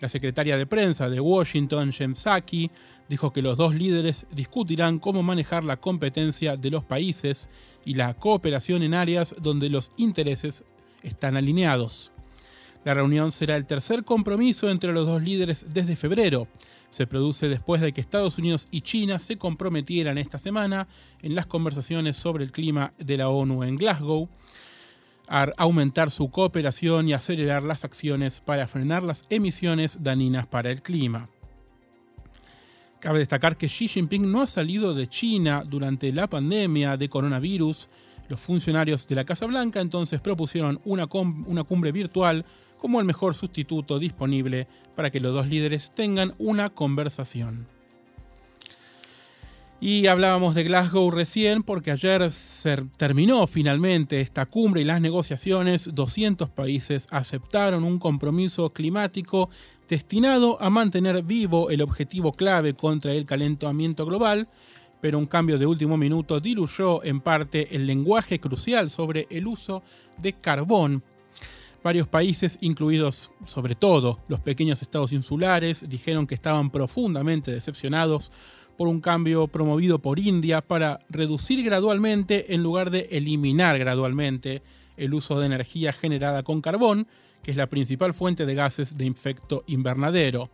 La 0.00 0.10
secretaria 0.10 0.58
de 0.58 0.66
prensa 0.66 1.08
de 1.08 1.20
Washington, 1.20 1.90
Jem 1.90 2.16
Psaki, 2.16 2.70
dijo 3.08 3.32
que 3.32 3.40
los 3.40 3.56
dos 3.56 3.74
líderes 3.74 4.26
discutirán 4.30 4.98
cómo 4.98 5.22
manejar 5.22 5.64
la 5.64 5.78
competencia 5.78 6.58
de 6.58 6.70
los 6.70 6.84
países 6.84 7.48
y 7.86 7.94
la 7.94 8.12
cooperación 8.12 8.82
en 8.82 8.92
áreas 8.92 9.34
donde 9.40 9.70
los 9.70 9.90
intereses 9.96 10.66
están 11.02 11.36
alineados. 11.36 12.12
La 12.84 12.94
reunión 12.94 13.32
será 13.32 13.56
el 13.56 13.66
tercer 13.66 14.04
compromiso 14.04 14.70
entre 14.70 14.92
los 14.92 15.06
dos 15.06 15.22
líderes 15.22 15.66
desde 15.72 15.96
febrero. 15.96 16.48
Se 16.90 17.06
produce 17.06 17.48
después 17.48 17.80
de 17.80 17.92
que 17.92 18.00
Estados 18.00 18.38
Unidos 18.38 18.66
y 18.70 18.80
China 18.80 19.18
se 19.18 19.36
comprometieran 19.36 20.16
esta 20.16 20.38
semana 20.38 20.88
en 21.20 21.34
las 21.34 21.46
conversaciones 21.46 22.16
sobre 22.16 22.44
el 22.44 22.52
clima 22.52 22.94
de 22.98 23.18
la 23.18 23.28
ONU 23.28 23.62
en 23.64 23.76
Glasgow 23.76 24.28
a 25.28 25.52
aumentar 25.58 26.10
su 26.10 26.30
cooperación 26.30 27.08
y 27.08 27.12
acelerar 27.12 27.62
las 27.62 27.84
acciones 27.84 28.40
para 28.40 28.66
frenar 28.66 29.02
las 29.02 29.24
emisiones 29.28 30.02
dañinas 30.02 30.46
para 30.46 30.70
el 30.70 30.80
clima. 30.82 31.28
Cabe 33.00 33.20
destacar 33.20 33.56
que 33.56 33.68
Xi 33.68 33.86
Jinping 33.86 34.30
no 34.30 34.42
ha 34.42 34.46
salido 34.46 34.94
de 34.94 35.06
China 35.06 35.62
durante 35.64 36.10
la 36.12 36.28
pandemia 36.28 36.96
de 36.96 37.08
coronavirus. 37.08 37.88
Los 38.28 38.40
funcionarios 38.40 39.06
de 39.06 39.14
la 39.14 39.24
Casa 39.24 39.46
Blanca 39.46 39.80
entonces 39.80 40.20
propusieron 40.20 40.80
una, 40.84 41.08
una 41.46 41.64
cumbre 41.64 41.92
virtual 41.92 42.44
como 42.78 43.00
el 43.00 43.06
mejor 43.06 43.34
sustituto 43.34 43.98
disponible 43.98 44.68
para 44.94 45.10
que 45.10 45.20
los 45.20 45.34
dos 45.34 45.48
líderes 45.48 45.92
tengan 45.92 46.34
una 46.38 46.70
conversación. 46.70 47.66
Y 49.80 50.08
hablábamos 50.08 50.56
de 50.56 50.64
Glasgow 50.64 51.08
recién 51.10 51.62
porque 51.62 51.92
ayer 51.92 52.32
se 52.32 52.76
terminó 52.96 53.46
finalmente 53.46 54.20
esta 54.20 54.44
cumbre 54.44 54.80
y 54.80 54.84
las 54.84 55.00
negociaciones. 55.00 55.90
200 55.94 56.50
países 56.50 57.06
aceptaron 57.12 57.84
un 57.84 58.00
compromiso 58.00 58.70
climático 58.70 59.48
destinado 59.88 60.60
a 60.60 60.68
mantener 60.68 61.22
vivo 61.22 61.70
el 61.70 61.80
objetivo 61.82 62.32
clave 62.32 62.74
contra 62.74 63.12
el 63.12 63.24
calentamiento 63.24 64.04
global, 64.04 64.48
pero 65.00 65.18
un 65.18 65.26
cambio 65.26 65.58
de 65.58 65.66
último 65.66 65.96
minuto 65.96 66.40
diluyó 66.40 67.04
en 67.04 67.20
parte 67.20 67.74
el 67.74 67.86
lenguaje 67.86 68.40
crucial 68.40 68.90
sobre 68.90 69.26
el 69.30 69.46
uso 69.46 69.82
de 70.18 70.32
carbón. 70.32 71.02
Varios 71.82 72.08
países, 72.08 72.58
incluidos 72.60 73.30
sobre 73.46 73.74
todo 73.74 74.18
los 74.28 74.40
pequeños 74.40 74.82
estados 74.82 75.12
insulares, 75.12 75.88
dijeron 75.88 76.26
que 76.26 76.34
estaban 76.34 76.70
profundamente 76.70 77.52
decepcionados 77.52 78.32
por 78.76 78.88
un 78.88 79.00
cambio 79.00 79.48
promovido 79.48 79.98
por 79.98 80.18
India 80.18 80.60
para 80.60 81.00
reducir 81.08 81.64
gradualmente 81.64 82.54
en 82.54 82.62
lugar 82.62 82.90
de 82.90 83.08
eliminar 83.10 83.78
gradualmente 83.78 84.62
el 84.96 85.14
uso 85.14 85.38
de 85.38 85.46
energía 85.46 85.92
generada 85.92 86.42
con 86.42 86.60
carbón, 86.60 87.06
que 87.42 87.52
es 87.52 87.56
la 87.56 87.68
principal 87.68 88.14
fuente 88.14 88.46
de 88.46 88.54
gases 88.54 88.96
de 88.96 89.06
efecto 89.06 89.64
invernadero. 89.66 90.50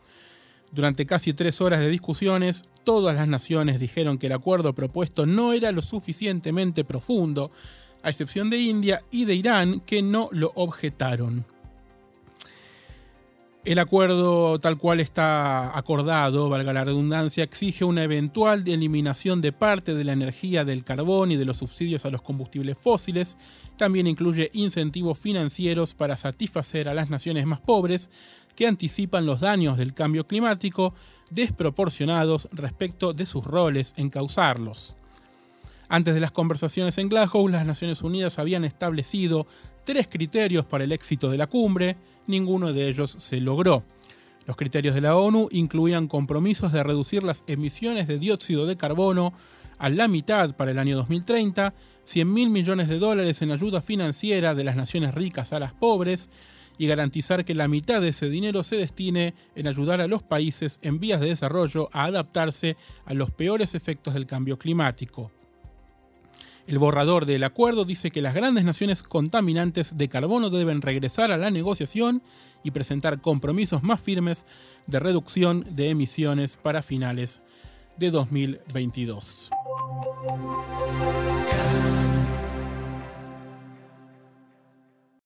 Durante 0.75 1.07
casi 1.07 1.33
tres 1.35 1.61
horas 1.61 1.79
de 1.79 1.89
discusiones, 1.89 2.65
todas 2.83 3.15
las 3.15 3.29
naciones 3.29 3.79
dijeron 3.79 4.19
que 4.19 4.27
el 4.27 4.33
acuerdo 4.33 4.75
propuesto 4.75 5.25
no 5.25 5.53
era 5.53 5.71
lo 5.71 5.83
suficientemente 5.83 6.83
profundo, 6.85 7.53
a 8.03 8.11
excepción 8.11 8.51
de 8.51 8.59
India 8.59 9.05
y 9.13 9.25
de 9.25 9.37
Irán, 9.37 9.81
que 9.81 10.03
no 10.03 10.29
lo 10.33 10.51
objetaron. 10.57 11.47
El 13.65 13.79
acuerdo 13.79 14.59
tal 14.59 14.77
cual 14.77 15.01
está 15.01 15.79
acordado, 15.79 16.51
valga 16.51 16.75
la 16.75 16.85
redundancia, 16.85 17.45
exige 17.45 17.85
una 17.85 18.05
eventual 18.05 18.63
eliminación 18.67 19.41
de 19.41 19.53
parte 19.53 19.95
de 19.95 20.05
la 20.05 20.13
energía 20.13 20.67
del 20.67 20.85
carbón 20.85 21.33
y 21.33 21.37
de 21.37 21.47
los 21.47 21.59
subsidios 21.59 22.05
a 22.05 22.11
los 22.11 22.21
combustibles 22.21 22.77
fósiles. 22.77 23.39
También 23.79 24.07
incluye 24.07 24.51
incentivos 24.53 25.19
financieros 25.19 25.95
para 25.95 26.19
satisfacer 26.19 26.91
a 26.91 26.95
las 26.95 27.09
naciones 27.09 27.47
más 27.47 27.61
pobres 27.61 28.11
que 28.55 28.67
anticipan 28.67 29.27
los 29.27 29.40
daños 29.40 29.79
del 29.79 29.95
cambio 29.95 30.27
climático 30.27 30.95
desproporcionados 31.31 32.49
respecto 32.53 33.12
de 33.12 33.27
sus 33.27 33.45
roles 33.45 33.93
en 33.97 34.11
causarlos. 34.11 34.97
Antes 35.88 36.14
de 36.14 36.21
las 36.21 36.31
conversaciones 36.31 36.99
en 36.99 37.09
Glasgow, 37.09 37.47
las 37.49 37.67
Naciones 37.67 38.03
Unidas 38.03 38.38
habían 38.38 38.64
establecido 38.64 39.47
tres 39.85 40.09
criterios 40.09 40.64
para 40.64 40.85
el 40.85 40.93
éxito 40.93 41.31
de 41.31 41.38
la 41.38 41.47
cumbre, 41.47 41.97
ninguno 42.27 42.73
de 42.73 42.88
ellos 42.88 43.14
se 43.19 43.40
logró. 43.40 43.85
Los 44.47 44.57
criterios 44.57 44.95
de 44.95 45.01
la 45.01 45.17
ONU 45.17 45.49
incluían 45.51 46.09
compromisos 46.09 46.73
de 46.73 46.83
reducir 46.83 47.23
las 47.23 47.45
emisiones 47.47 48.07
de 48.07 48.19
dióxido 48.19 48.67
de 48.67 48.77
carbono 48.77 49.33
a 49.79 49.88
la 49.88 50.09
mitad 50.09 50.55
para 50.55 50.71
el 50.71 50.79
año 50.79 50.97
2030, 50.97 51.75
100 52.05 52.33
mil 52.33 52.51
millones 52.51 52.88
de 52.88 52.99
dólares 52.99 53.40
en 53.43 53.51
ayuda 53.51 53.81
financiera 53.81 54.55
de 54.55 54.64
las 54.64 54.77
naciones 54.77 55.14
ricas 55.14 55.53
a 55.53 55.59
las 55.59 55.73
pobres 55.73 56.29
y 56.79 56.87
garantizar 56.87 57.45
que 57.45 57.55
la 57.55 57.69
mitad 57.69 58.01
de 58.01 58.09
ese 58.09 58.29
dinero 58.29 58.63
se 58.63 58.77
destine 58.77 59.35
en 59.55 59.69
ayudar 59.69 60.01
a 60.01 60.09
los 60.09 60.23
países 60.23 60.79
en 60.83 60.99
vías 60.99 61.21
de 61.21 61.29
desarrollo 61.29 61.89
a 61.93 62.05
adaptarse 62.05 62.77
a 63.05 63.15
los 63.15 63.31
peores 63.31 63.75
efectos 63.75 64.15
del 64.15 64.27
cambio 64.27 64.59
climático. 64.59 65.31
El 66.67 66.79
borrador 66.79 67.27
del 67.27 67.45
acuerdo 67.45 67.85
dice 67.85 68.11
que 68.11 68.23
las 68.23 68.35
grandes 68.35 68.65
naciones 68.65 69.03
contaminantes 69.03 69.97
de 69.97 70.09
carbono 70.09 70.49
deben 70.49 70.81
regresar 70.81 71.31
a 71.31 71.37
la 71.37 71.51
negociación 71.51 72.23
y 72.63 72.71
presentar 72.71 73.21
compromisos 73.21 73.83
más 73.83 74.01
firmes 74.01 74.47
de 74.87 74.99
reducción 74.99 75.67
de 75.71 75.91
emisiones 75.91 76.57
para 76.57 76.83
finales 76.83 77.43
de 77.99 78.11
2022. 78.11 79.51